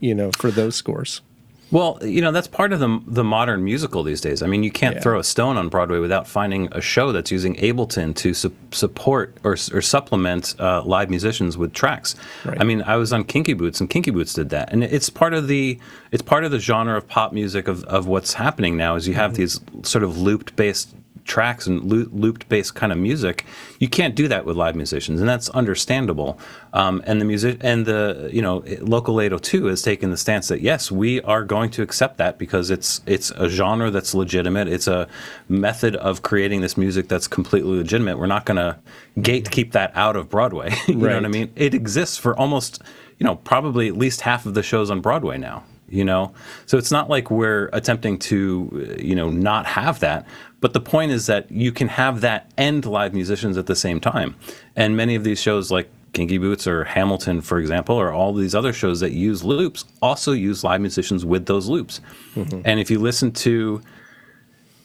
you 0.00 0.14
know, 0.14 0.30
for 0.38 0.50
those 0.50 0.76
scores? 0.76 1.20
Well, 1.70 1.98
you 2.02 2.20
know 2.20 2.30
that's 2.30 2.46
part 2.46 2.72
of 2.72 2.78
the 2.78 3.00
the 3.06 3.24
modern 3.24 3.64
musical 3.64 4.02
these 4.04 4.20
days. 4.20 4.42
I 4.42 4.46
mean, 4.46 4.62
you 4.62 4.70
can't 4.70 4.96
Yeah. 4.96 5.00
throw 5.00 5.18
a 5.18 5.24
stone 5.24 5.56
on 5.56 5.68
Broadway 5.68 5.98
without 5.98 6.26
finding 6.28 6.68
a 6.72 6.80
show 6.80 7.10
that's 7.10 7.32
using 7.32 7.56
Ableton 7.56 8.14
to 8.16 8.32
su- 8.32 8.52
support 8.70 9.36
or, 9.42 9.52
or 9.72 9.80
supplement 9.82 10.54
uh, 10.60 10.82
live 10.84 11.10
musicians 11.10 11.58
with 11.58 11.72
tracks. 11.72 12.14
Right. 12.44 12.60
I 12.60 12.64
mean, 12.64 12.82
I 12.82 12.96
was 12.96 13.12
on 13.12 13.24
Kinky 13.24 13.54
Boots, 13.54 13.80
and 13.80 13.90
Kinky 13.90 14.10
Boots 14.12 14.34
did 14.34 14.50
that, 14.50 14.72
and 14.72 14.84
it's 14.84 15.10
part 15.10 15.34
of 15.34 15.48
the 15.48 15.78
it's 16.12 16.22
part 16.22 16.44
of 16.44 16.50
the 16.52 16.60
genre 16.60 16.96
of 16.96 17.08
pop 17.08 17.32
music 17.32 17.66
of, 17.66 17.82
of 17.84 18.06
what's 18.06 18.34
happening 18.34 18.76
now. 18.76 18.94
Is 18.94 19.08
you 19.08 19.14
have 19.14 19.34
these 19.34 19.60
sort 19.82 20.04
of 20.04 20.18
looped 20.18 20.54
based 20.56 20.94
tracks 21.24 21.66
and 21.66 21.82
loo- 21.84 22.08
looped 22.12 22.48
based 22.48 22.74
kind 22.74 22.92
of 22.92 22.98
music. 22.98 23.44
You 23.78 23.88
can't 23.88 24.14
do 24.14 24.28
that 24.28 24.44
with 24.44 24.56
live 24.56 24.76
musicians, 24.76 25.20
and 25.20 25.28
that's 25.28 25.48
understandable. 25.50 26.38
Um, 26.72 27.02
and 27.06 27.20
the 27.20 27.24
music 27.24 27.58
and 27.62 27.86
the 27.86 28.30
you 28.32 28.42
know 28.42 28.62
local 28.80 29.20
802 29.20 29.66
has 29.66 29.82
taken 29.82 30.10
the 30.10 30.16
stance 30.16 30.48
that 30.48 30.60
yes, 30.60 30.90
we 30.90 31.20
are 31.22 31.44
going 31.44 31.70
to 31.70 31.82
accept 31.82 32.18
that 32.18 32.38
because 32.38 32.70
it's 32.70 33.00
it's 33.06 33.30
a 33.32 33.48
genre 33.48 33.90
that's 33.90 34.14
legitimate. 34.14 34.68
It's 34.68 34.86
a 34.86 35.08
method 35.48 35.96
of 35.96 36.22
creating 36.22 36.60
this 36.60 36.76
music 36.76 37.08
that's 37.08 37.26
completely 37.26 37.76
legitimate. 37.76 38.18
We're 38.18 38.26
not 38.26 38.44
going 38.44 38.58
to 38.58 38.78
gatekeep 39.18 39.72
that 39.72 39.92
out 39.94 40.16
of 40.16 40.28
Broadway. 40.28 40.74
you 40.86 40.96
know 40.96 41.14
what 41.14 41.24
I 41.24 41.28
mean? 41.28 41.52
It 41.56 41.74
exists 41.74 42.16
for 42.16 42.38
almost 42.38 42.82
you 43.18 43.24
know 43.24 43.36
probably 43.36 43.88
at 43.88 43.96
least 43.96 44.20
half 44.20 44.46
of 44.46 44.54
the 44.54 44.62
shows 44.62 44.90
on 44.90 45.00
Broadway 45.00 45.38
now 45.38 45.64
you 45.88 46.04
know 46.04 46.32
so 46.66 46.78
it's 46.78 46.90
not 46.90 47.08
like 47.10 47.30
we're 47.30 47.68
attempting 47.72 48.18
to 48.18 48.96
you 48.98 49.14
know 49.14 49.30
not 49.30 49.66
have 49.66 50.00
that 50.00 50.26
but 50.64 50.72
the 50.72 50.80
point 50.80 51.12
is 51.12 51.26
that 51.26 51.50
you 51.50 51.70
can 51.70 51.88
have 51.88 52.22
that 52.22 52.50
and 52.56 52.86
live 52.86 53.12
musicians 53.12 53.58
at 53.58 53.66
the 53.66 53.76
same 53.76 54.00
time. 54.00 54.34
And 54.74 54.96
many 54.96 55.14
of 55.14 55.22
these 55.22 55.38
shows 55.38 55.70
like 55.70 55.90
kinky 56.14 56.38
boots 56.38 56.66
or 56.66 56.84
hamilton 56.84 57.42
for 57.42 57.58
example 57.58 57.94
or 57.96 58.12
all 58.12 58.32
these 58.32 58.54
other 58.54 58.72
shows 58.72 59.00
that 59.00 59.10
use 59.10 59.44
loops 59.44 59.84
also 60.00 60.32
use 60.32 60.64
live 60.64 60.80
musicians 60.80 61.22
with 61.22 61.44
those 61.44 61.68
loops. 61.68 62.00
Mm-hmm. 62.34 62.62
And 62.64 62.80
if 62.80 62.90
you 62.90 62.98
listen 62.98 63.30
to 63.32 63.82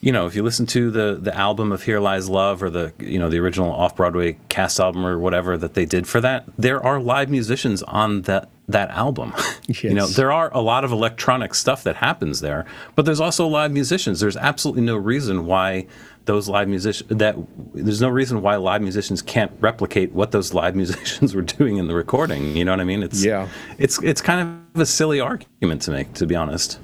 you 0.01 0.11
know, 0.11 0.27
if 0.27 0.35
you 0.35 0.43
listen 0.43 0.65
to 0.65 0.91
the 0.91 1.17
the 1.21 1.33
album 1.33 1.71
of 1.71 1.83
Here 1.83 2.01
Lies 2.01 2.27
Love 2.27 2.61
or 2.61 2.69
the 2.69 2.91
you 2.99 3.17
know 3.17 3.29
the 3.29 3.39
original 3.39 3.71
off 3.71 3.95
Broadway 3.95 4.37
cast 4.49 4.81
album 4.81 5.05
or 5.05 5.17
whatever 5.17 5.57
that 5.57 5.75
they 5.75 5.85
did 5.85 6.07
for 6.07 6.19
that, 6.19 6.43
there 6.57 6.85
are 6.85 6.99
live 6.99 7.29
musicians 7.29 7.83
on 7.83 8.23
that 8.23 8.49
that 8.69 8.89
album. 8.91 9.33
You 9.81 9.93
know, 9.93 10.07
there 10.07 10.31
are 10.31 10.51
a 10.51 10.61
lot 10.61 10.83
of 10.83 10.91
electronic 10.91 11.53
stuff 11.53 11.83
that 11.83 11.97
happens 11.97 12.39
there, 12.39 12.65
but 12.95 13.05
there's 13.05 13.19
also 13.19 13.45
live 13.45 13.71
musicians. 13.71 14.19
There's 14.19 14.35
absolutely 14.35 14.81
no 14.81 14.95
reason 14.95 15.45
why 15.45 15.85
those 16.25 16.49
live 16.49 16.67
musicians 16.67 17.07
that 17.15 17.35
there's 17.75 18.01
no 18.01 18.09
reason 18.09 18.41
why 18.41 18.55
live 18.55 18.81
musicians 18.81 19.21
can't 19.21 19.51
replicate 19.59 20.11
what 20.11 20.31
those 20.31 20.55
live 20.55 20.75
musicians 20.83 21.35
were 21.35 21.43
doing 21.43 21.77
in 21.77 21.87
the 21.87 21.93
recording. 21.93 22.57
You 22.57 22.65
know 22.65 22.71
what 22.71 22.79
I 22.79 22.83
mean? 22.83 23.03
It's 23.03 23.23
Yeah. 23.23 23.47
It's 23.77 24.01
it's 24.01 24.21
kind 24.21 24.63
of 24.73 24.81
a 24.81 24.87
silly 24.87 25.19
argument 25.19 25.83
to 25.83 25.91
make, 25.91 26.13
to 26.15 26.25
be 26.25 26.35
honest. 26.35 26.79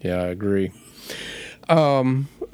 Yeah, 0.00 0.16
I 0.16 0.26
agree. 0.26 0.72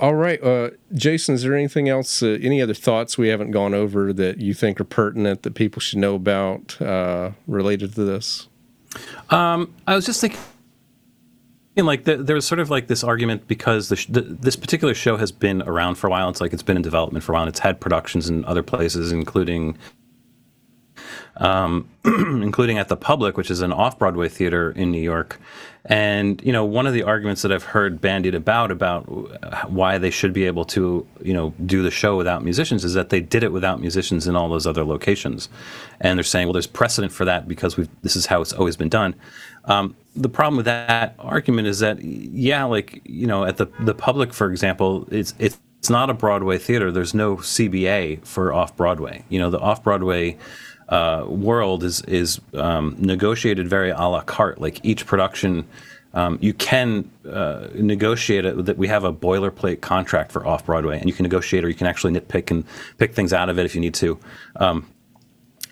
All 0.01 0.15
right, 0.15 0.43
uh, 0.43 0.71
Jason. 0.95 1.35
Is 1.35 1.43
there 1.43 1.55
anything 1.55 1.91
else? 1.91 2.23
Uh, 2.23 2.39
any 2.41 2.63
other 2.63 2.73
thoughts 2.73 3.19
we 3.19 3.29
haven't 3.29 3.51
gone 3.51 3.75
over 3.75 4.15
that 4.15 4.39
you 4.39 4.55
think 4.55 4.81
are 4.81 4.85
pertinent 4.85 5.43
that 5.43 5.55
people 5.55 5.81
should 5.81 5.99
know 5.99 6.15
about 6.15 6.81
uh, 6.81 7.33
related 7.47 7.95
to 7.97 8.05
this? 8.05 8.49
Um, 9.31 9.75
I 9.87 9.95
was 9.95 10.07
just 10.07 10.21
thinking, 10.21 10.41
like, 11.77 12.05
the, 12.05 12.17
there 12.17 12.35
was 12.35 12.47
sort 12.47 12.59
of 12.59 12.71
like 12.71 12.89
this 12.89 13.05
argument 13.05 13.47
because 13.47 13.89
the, 13.89 13.97
sh- 13.97 14.07
the, 14.07 14.23
this 14.23 14.57
particular 14.57 14.95
show 14.95 15.17
has 15.17 15.33
been 15.33 15.63
around 15.63 15.95
for 15.95 16.09
a 16.09 16.11
while. 16.11 16.29
It's 16.29 16.41
like 16.41 16.53
it's 16.53 16.63
been 16.63 16.77
in 16.77 16.83
development 16.83 17.25
for 17.25 17.33
a 17.33 17.35
while. 17.35 17.43
And 17.45 17.49
it's 17.49 17.61
had 17.61 17.81
productions 17.81 18.29
in 18.29 18.45
other 18.45 18.63
places, 18.63 19.13
including, 19.13 19.79
um, 21.37 21.89
including 22.05 22.79
at 22.79 22.89
the 22.89 22.97
Public, 22.97 23.37
which 23.37 23.51
is 23.51 23.61
an 23.61 23.73
off-Broadway 23.73 24.29
theater 24.29 24.73
in 24.73 24.91
New 24.91 25.01
York. 25.01 25.41
And 25.87 26.43
you 26.43 26.53
know, 26.53 26.65
one 26.65 26.87
of 26.87 26.93
the 26.93 27.03
arguments 27.03 27.41
that 27.43 27.53
I've 27.53 27.63
heard 27.63 28.01
bandied 28.01 28.35
about 28.35 28.71
about 28.71 29.71
why 29.71 29.97
they 29.97 30.11
should 30.11 30.35
be 30.35 30.45
able 30.45 30.67
to, 30.67 31.07
you 31.23 31.33
know, 31.33 31.55
do 31.65 31.83
the 31.83 31.91
show 31.91 32.19
without 32.19 32.45
musicians 32.45 32.85
is 32.85 32.93
that 32.95 33.09
they 33.09 33.21
did 33.21 33.43
it 33.43 33.51
without 33.51 33.81
musicians 33.81 34.27
in 34.27 34.37
all 34.37 34.49
those 34.51 34.67
other 34.67 34.85
locations. 34.85 35.49
And 36.01 36.19
they're 36.19 36.25
saying, 36.25 36.47
well, 36.47 36.53
there's 36.53 36.67
precedent 36.67 37.13
for 37.13 37.25
that 37.25 37.49
because 37.49 37.79
we've 37.79 37.89
this 38.03 38.15
is 38.15 38.27
how 38.27 38.43
it's 38.43 38.53
always 38.53 38.77
been 38.77 38.91
done. 38.91 39.15
Um, 39.65 39.97
the 40.15 40.29
problem 40.29 40.57
with 40.57 40.67
that 40.67 41.15
argument 41.19 41.69
is 41.69 41.79
that, 41.79 42.03
yeah, 42.03 42.65
like 42.65 43.01
you 43.05 43.27
know, 43.27 43.45
at 43.45 43.57
the 43.57 43.67
the 43.81 43.95
public, 43.95 44.35
for 44.35 44.51
example, 44.51 45.09
it's 45.11 45.33
it's 45.39 45.59
it's 45.79 45.89
not 45.89 46.11
a 46.11 46.15
Broadway 46.15 46.59
theater. 46.59 46.93
There's 46.93 47.15
no 47.15 47.37
CBA 47.37 48.27
for 48.27 48.53
off 48.53 48.77
Broadway. 48.77 49.25
You 49.31 49.39
know, 49.39 49.49
the 49.49 49.59
off 49.59 49.83
Broadway 49.83 50.37
uh, 50.91 51.25
world 51.27 51.85
is 51.85 52.03
is 52.03 52.41
um, 52.55 52.97
negotiated 52.99 53.69
very 53.69 53.91
a 53.91 54.03
la 54.03 54.21
carte. 54.23 54.61
Like 54.61 54.85
each 54.85 55.07
production, 55.07 55.67
um, 56.15 56.39
you 56.41 56.53
can 56.53 57.11
uh, 57.29 57.69
negotiate 57.75 58.45
it. 58.45 58.65
That 58.67 58.77
we 58.77 58.89
have 58.89 59.05
a 59.05 59.13
boilerplate 59.13 59.81
contract 59.81 60.33
for 60.33 60.47
off 60.47 60.67
Broadway, 60.67 60.99
and 60.99 61.07
you 61.09 61.15
can 61.15 61.23
negotiate, 61.23 61.65
or 61.65 61.69
you 61.69 61.75
can 61.75 61.87
actually 61.87 62.13
nitpick 62.13 62.51
and 62.51 62.65
pick 62.99 63.15
things 63.15 63.33
out 63.33 63.49
of 63.49 63.59
it 63.59 63.65
if 63.65 63.75
you 63.75 63.81
need 63.81 63.95
to. 63.95 64.19
Um, 64.57 64.87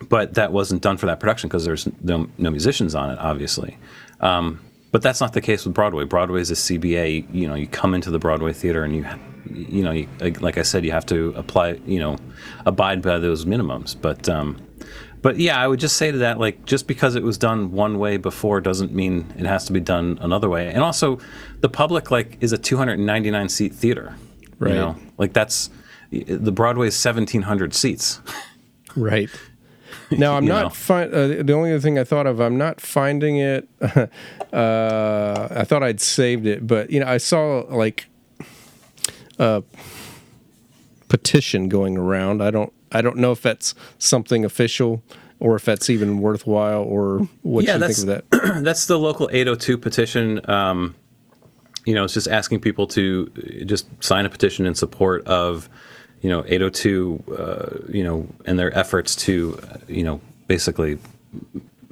but 0.08 0.34
that 0.34 0.52
wasn't 0.52 0.82
done 0.82 0.96
for 0.96 1.06
that 1.06 1.18
production 1.18 1.48
because 1.48 1.64
there's 1.64 1.88
no, 2.02 2.28
no 2.38 2.50
musicians 2.50 2.94
on 2.94 3.10
it, 3.10 3.18
obviously. 3.18 3.76
Um, 4.20 4.60
but 4.92 5.02
that's 5.02 5.20
not 5.20 5.32
the 5.32 5.40
case 5.40 5.64
with 5.64 5.74
Broadway. 5.74 6.04
Broadway 6.04 6.40
is 6.40 6.50
a 6.50 6.54
CBA. 6.54 7.34
You 7.34 7.48
know, 7.48 7.54
you 7.54 7.66
come 7.66 7.94
into 7.94 8.10
the 8.10 8.18
Broadway 8.18 8.52
theater 8.52 8.84
and 8.84 8.94
you, 8.94 9.06
you 9.50 9.82
know, 9.82 9.90
you, 9.90 10.08
like 10.40 10.56
I 10.56 10.62
said, 10.62 10.84
you 10.84 10.92
have 10.92 11.06
to 11.06 11.34
apply, 11.36 11.80
you 11.84 11.98
know, 11.98 12.16
abide 12.64 13.02
by 13.02 13.18
those 13.18 13.44
minimums. 13.44 13.96
But, 14.00 14.28
um, 14.28 14.56
but 15.28 15.38
yeah, 15.38 15.62
I 15.62 15.68
would 15.68 15.78
just 15.78 15.98
say 15.98 16.10
to 16.10 16.16
that, 16.16 16.40
like, 16.40 16.64
just 16.64 16.86
because 16.86 17.14
it 17.14 17.22
was 17.22 17.36
done 17.36 17.72
one 17.72 17.98
way 17.98 18.16
before 18.16 18.62
doesn't 18.62 18.94
mean 18.94 19.30
it 19.36 19.44
has 19.44 19.66
to 19.66 19.74
be 19.74 19.80
done 19.80 20.16
another 20.22 20.48
way. 20.48 20.68
And 20.68 20.82
also, 20.82 21.18
the 21.60 21.68
public 21.68 22.10
like 22.10 22.38
is 22.40 22.54
a 22.54 22.56
299 22.56 23.50
seat 23.50 23.74
theater. 23.74 24.16
Right. 24.58 24.72
You 24.72 24.80
know, 24.80 24.96
like 25.18 25.34
that's 25.34 25.68
the 26.10 26.50
Broadway 26.50 26.86
is 26.86 27.04
1,700 27.04 27.74
seats. 27.74 28.22
Right. 28.96 29.28
Now 30.10 30.38
I'm 30.38 30.46
not 30.46 30.74
fi- 30.74 31.04
uh, 31.04 31.42
the 31.42 31.52
only 31.52 31.70
other 31.70 31.80
thing 31.80 31.98
I 31.98 32.04
thought 32.04 32.26
of. 32.26 32.40
I'm 32.40 32.56
not 32.56 32.80
finding 32.80 33.36
it. 33.36 33.68
uh, 33.82 34.08
I 34.54 35.64
thought 35.64 35.82
I'd 35.82 36.00
saved 36.00 36.46
it, 36.46 36.66
but 36.66 36.88
you 36.88 37.00
know, 37.00 37.06
I 37.06 37.18
saw 37.18 37.66
like 37.68 38.06
a 39.38 39.62
petition 41.08 41.68
going 41.68 41.98
around. 41.98 42.42
I 42.42 42.50
don't. 42.50 42.72
I 42.92 43.00
don't 43.02 43.16
know 43.16 43.32
if 43.32 43.42
that's 43.42 43.74
something 43.98 44.44
official 44.44 45.02
or 45.40 45.56
if 45.56 45.64
that's 45.64 45.88
even 45.88 46.20
worthwhile 46.20 46.82
or 46.82 47.28
what 47.42 47.64
Yeah, 47.64 47.76
you 47.76 47.86
think 47.92 47.98
of 47.98 48.06
that. 48.06 48.24
that's 48.64 48.86
the 48.86 48.98
local 48.98 49.28
802 49.32 49.78
petition. 49.78 50.48
Um, 50.50 50.94
you 51.84 51.94
know, 51.94 52.04
it's 52.04 52.14
just 52.14 52.28
asking 52.28 52.60
people 52.60 52.86
to 52.88 53.26
just 53.64 53.86
sign 54.02 54.26
a 54.26 54.28
petition 54.28 54.66
in 54.66 54.74
support 54.74 55.26
of, 55.26 55.68
you 56.20 56.28
know, 56.28 56.40
802, 56.46 57.24
uh, 57.38 57.92
you 57.92 58.04
know, 58.04 58.26
and 58.44 58.58
their 58.58 58.76
efforts 58.76 59.14
to, 59.16 59.58
uh, 59.70 59.76
you 59.88 60.02
know, 60.02 60.20
basically 60.48 60.98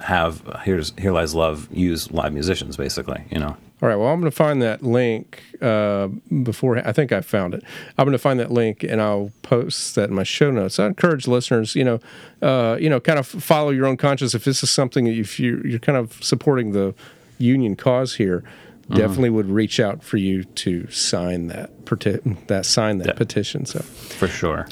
have 0.01 0.47
uh, 0.49 0.59
here's 0.59 0.93
here 0.99 1.13
lies 1.13 1.35
love 1.35 1.69
use 1.73 2.11
live 2.13 2.33
musicians 2.33 2.77
basically 2.77 3.25
you 3.31 3.39
know 3.39 3.57
All 3.83 3.89
right. 3.91 3.97
Well, 3.97 4.09
I'm 4.09 4.21
going 4.21 4.31
to 4.31 4.37
find 4.37 4.63
that 4.63 4.83
link 4.83 5.43
uh, 5.61 6.09
before. 6.43 6.79
I 6.79 6.93
think 6.93 7.13
I 7.13 7.21
found 7.21 7.53
it. 7.55 7.63
I'm 7.99 8.07
going 8.07 8.13
to 8.13 8.19
find 8.19 8.41
that 8.41 8.51
link 8.51 8.83
and 8.83 9.03
I'll 9.03 9.33
post 9.43 9.95
that 9.97 10.09
in 10.09 10.15
my 10.15 10.23
show 10.25 10.51
notes. 10.51 10.79
I 10.79 10.87
encourage 10.87 11.27
listeners, 11.29 11.75
you 11.77 11.85
know, 11.85 12.01
uh, 12.41 12.79
you 12.81 12.89
know, 12.89 13.01
kind 13.01 13.19
of 13.19 13.27
follow 13.27 13.69
your 13.71 13.85
own 13.87 13.99
conscience. 13.99 14.35
If 14.35 14.45
this 14.45 14.63
is 14.63 14.71
something 14.71 15.05
that 15.05 15.13
if 15.19 15.39
you 15.39 15.61
you're 15.65 15.79
kind 15.79 15.99
of 15.99 16.13
supporting 16.25 16.73
the 16.73 16.95
union 17.39 17.77
cause 17.77 18.17
here, 18.17 18.43
definitely 18.89 19.31
would 19.31 19.51
reach 19.51 19.79
out 19.79 20.03
for 20.03 20.17
you 20.17 20.45
to 20.65 20.89
sign 20.91 21.49
that 21.49 21.85
peti- 21.85 22.21
that 22.47 22.65
sign 22.65 22.97
that 22.99 23.09
Yeah. 23.09 23.13
petition. 23.15 23.67
So. 23.67 23.81
for 23.81 24.29
sure 24.29 24.67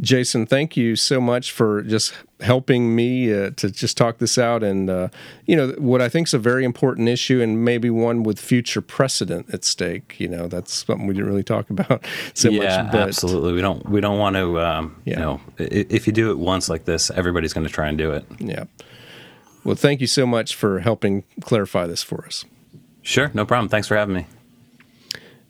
Jason, 0.00 0.44
thank 0.46 0.76
you 0.76 0.94
so 0.94 1.20
much 1.20 1.52
for 1.52 1.80
just 1.82 2.12
helping 2.40 2.94
me 2.94 3.32
uh, 3.32 3.50
to 3.56 3.70
just 3.70 3.96
talk 3.96 4.18
this 4.18 4.36
out. 4.36 4.62
And, 4.62 4.90
uh, 4.90 5.08
you 5.46 5.56
know, 5.56 5.68
what 5.78 6.02
I 6.02 6.08
think 6.10 6.28
is 6.28 6.34
a 6.34 6.38
very 6.38 6.64
important 6.66 7.08
issue 7.08 7.40
and 7.40 7.64
maybe 7.64 7.88
one 7.88 8.22
with 8.22 8.38
future 8.38 8.82
precedent 8.82 9.46
at 9.54 9.64
stake. 9.64 10.16
You 10.20 10.28
know, 10.28 10.48
that's 10.48 10.84
something 10.84 11.06
we 11.06 11.14
didn't 11.14 11.28
really 11.28 11.42
talk 11.42 11.70
about 11.70 12.04
so 12.34 12.50
yeah 12.50 12.82
much. 12.82 12.92
But 12.92 13.00
absolutely 13.08 13.54
we 13.54 13.62
don't 13.62 13.88
we 13.88 14.00
don't 14.02 14.18
want 14.18 14.36
to 14.36 14.60
um, 14.60 14.96
Yeah. 15.06 15.14
you 15.14 15.20
know 15.20 15.40
if 15.58 16.06
you 16.06 16.12
do 16.12 16.30
it 16.30 16.38
once 16.38 16.68
like 16.68 16.84
this 16.84 17.10
everybody's 17.10 17.54
going 17.54 17.66
to 17.66 17.72
try 17.72 17.88
and 17.88 17.96
do 17.96 18.12
it 18.12 18.24
yeah. 18.38 18.64
Well, 19.64 19.76
thank 19.76 20.00
you 20.00 20.06
so 20.06 20.26
much 20.26 20.54
for 20.54 20.80
helping 20.80 21.24
clarify 21.40 21.86
this 21.86 22.02
for 22.02 22.24
us. 22.26 22.44
sure 23.02 23.30
no 23.34 23.46
problem 23.46 23.68
thanks 23.70 23.88
for 23.88 23.96
having 23.96 24.14
me 24.14 24.26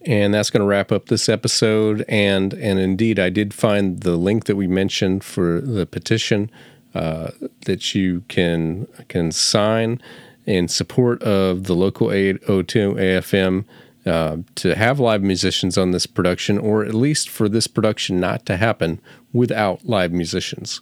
And 0.06 0.32
that's 0.32 0.50
going 0.50 0.60
to 0.60 0.66
wrap 0.66 0.92
up 0.92 1.06
this 1.06 1.28
episode. 1.28 2.04
And 2.08 2.54
and 2.54 2.78
indeed, 2.78 3.18
I 3.18 3.28
did 3.28 3.52
find 3.52 4.00
the 4.00 4.16
link 4.16 4.44
that 4.44 4.56
we 4.56 4.66
mentioned 4.66 5.24
for 5.24 5.60
the 5.60 5.84
petition 5.84 6.50
uh, 6.94 7.32
that 7.66 7.94
you 7.94 8.22
can 8.28 8.86
can 9.08 9.32
sign 9.32 10.00
in 10.46 10.68
support 10.68 11.22
of 11.22 11.64
the 11.64 11.74
local 11.74 12.12
802 12.12 12.94
AFM 12.94 13.64
uh, 14.06 14.36
to 14.54 14.76
have 14.76 15.00
live 15.00 15.22
musicians 15.22 15.76
on 15.76 15.90
this 15.90 16.06
production, 16.06 16.56
or 16.56 16.84
at 16.84 16.94
least 16.94 17.28
for 17.28 17.48
this 17.48 17.66
production 17.66 18.20
not 18.20 18.46
to 18.46 18.56
happen 18.56 19.00
without 19.32 19.84
live 19.84 20.12
musicians. 20.12 20.80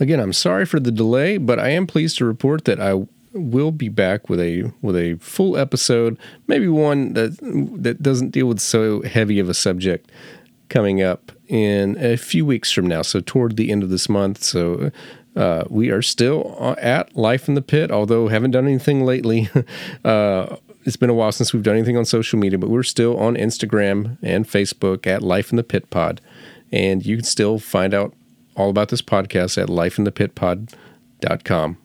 Again, 0.00 0.20
I'm 0.20 0.32
sorry 0.32 0.66
for 0.66 0.80
the 0.80 0.90
delay, 0.90 1.38
but 1.38 1.58
I 1.58 1.68
am 1.70 1.86
pleased 1.86 2.18
to 2.18 2.24
report 2.24 2.64
that 2.64 2.80
I 2.80 3.06
will 3.32 3.72
be 3.72 3.88
back 3.88 4.28
with 4.28 4.40
a 4.40 4.72
with 4.82 4.96
a 4.96 5.14
full 5.16 5.56
episode, 5.56 6.18
maybe 6.46 6.68
one 6.68 7.14
that 7.14 7.38
that 7.82 8.02
doesn't 8.02 8.30
deal 8.30 8.46
with 8.46 8.60
so 8.60 9.02
heavy 9.02 9.38
of 9.38 9.48
a 9.48 9.54
subject 9.54 10.10
coming 10.68 11.02
up 11.02 11.32
in 11.48 11.96
a 11.98 12.16
few 12.16 12.44
weeks 12.44 12.70
from 12.70 12.86
now. 12.86 13.02
So 13.02 13.20
toward 13.20 13.56
the 13.56 13.70
end 13.70 13.82
of 13.82 13.90
this 13.90 14.08
month. 14.08 14.42
So 14.42 14.90
uh, 15.36 15.64
we 15.70 15.90
are 15.90 16.02
still 16.02 16.74
at 16.78 17.16
Life 17.16 17.48
in 17.48 17.54
the 17.54 17.62
Pit, 17.62 17.90
although 17.90 18.28
haven't 18.28 18.50
done 18.50 18.66
anything 18.66 19.04
lately. 19.04 19.48
uh, 20.04 20.56
it's 20.84 20.96
been 20.96 21.10
a 21.10 21.14
while 21.14 21.32
since 21.32 21.52
we've 21.52 21.62
done 21.62 21.76
anything 21.76 21.96
on 21.96 22.04
social 22.04 22.38
media, 22.38 22.58
but 22.58 22.70
we're 22.70 22.82
still 22.82 23.16
on 23.18 23.36
Instagram 23.36 24.18
and 24.22 24.46
Facebook 24.46 25.06
at 25.06 25.22
Life 25.22 25.50
in 25.50 25.56
the 25.56 25.62
Pit 25.62 25.90
Pod, 25.90 26.20
and 26.72 27.06
you 27.06 27.16
can 27.16 27.24
still 27.24 27.58
find 27.58 27.94
out 27.94 28.14
all 28.56 28.70
about 28.70 28.88
this 28.88 29.02
podcast 29.02 29.62
at 29.62 29.68
lifeinthepitpod.com. 29.68 31.78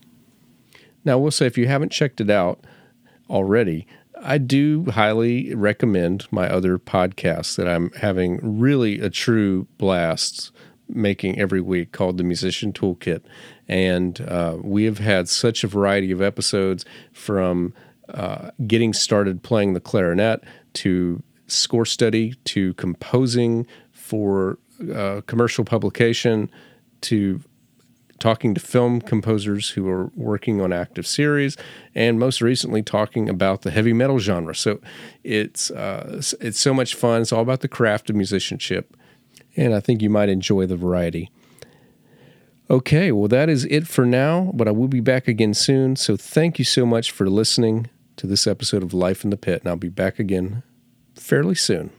Now, 1.05 1.17
we'll 1.17 1.31
say 1.31 1.45
if 1.45 1.57
you 1.57 1.67
haven't 1.67 1.91
checked 1.91 2.21
it 2.21 2.29
out 2.29 2.63
already, 3.29 3.87
I 4.21 4.37
do 4.37 4.85
highly 4.85 5.53
recommend 5.53 6.27
my 6.31 6.47
other 6.49 6.77
podcasts 6.79 7.55
that 7.57 7.67
I'm 7.67 7.91
having 7.91 8.39
really 8.41 8.99
a 8.99 9.09
true 9.09 9.67
blast 9.77 10.51
making 10.87 11.39
every 11.39 11.61
week 11.61 11.91
called 11.91 12.17
the 12.17 12.23
Musician 12.23 12.71
Toolkit. 12.71 13.21
And 13.67 14.21
uh, 14.21 14.57
we 14.61 14.83
have 14.85 14.99
had 14.99 15.27
such 15.27 15.63
a 15.63 15.67
variety 15.67 16.11
of 16.11 16.21
episodes 16.21 16.85
from 17.11 17.73
uh, 18.09 18.51
getting 18.67 18.93
started 18.93 19.43
playing 19.43 19.73
the 19.73 19.79
clarinet 19.79 20.43
to 20.73 21.23
score 21.47 21.85
study 21.85 22.35
to 22.45 22.73
composing 22.75 23.65
for 23.91 24.57
uh, 24.93 25.21
commercial 25.27 25.63
publication 25.63 26.49
to 27.01 27.41
talking 28.23 28.53
to 28.53 28.62
film 28.62 29.01
composers 29.01 29.71
who 29.71 29.86
are 29.89 30.09
working 30.15 30.62
on 30.62 30.71
active 30.71 31.05
series, 31.05 31.57
and 31.93 32.17
most 32.17 32.39
recently 32.39 32.81
talking 32.81 33.27
about 33.27 33.63
the 33.63 33.71
heavy 33.71 33.91
metal 33.91 34.17
genre. 34.17 34.55
So 34.55 34.79
it's 35.25 35.69
uh, 35.69 36.21
it's 36.39 36.59
so 36.59 36.73
much 36.73 36.95
fun. 36.95 37.21
It's 37.21 37.33
all 37.33 37.41
about 37.41 37.59
the 37.59 37.67
craft 37.67 38.09
of 38.09 38.15
musicianship, 38.15 38.95
and 39.57 39.75
I 39.75 39.81
think 39.81 40.01
you 40.01 40.09
might 40.09 40.29
enjoy 40.29 40.65
the 40.65 40.77
variety. 40.77 41.29
Okay, 42.69 43.12
well 43.12 43.27
that 43.27 43.49
is 43.49 43.65
it 43.65 43.88
for 43.88 44.05
now, 44.05 44.51
but 44.53 44.69
I 44.69 44.71
will 44.71 44.88
be 44.88 45.01
back 45.01 45.27
again 45.27 45.53
soon. 45.53 45.97
So 45.97 46.15
thank 46.15 46.57
you 46.57 46.63
so 46.63 46.86
much 46.86 47.12
for 47.12 47.29
listening 47.29 47.89
to 48.15 48.25
this 48.25 48.47
episode 48.47 48.83
of 48.83 48.93
Life 48.93 49.25
in 49.25 49.31
the 49.31 49.38
Pit, 49.38 49.59
and 49.62 49.69
I'll 49.69 49.75
be 49.75 49.89
back 49.89 50.17
again 50.17 50.63
fairly 51.15 51.55
soon. 51.55 51.91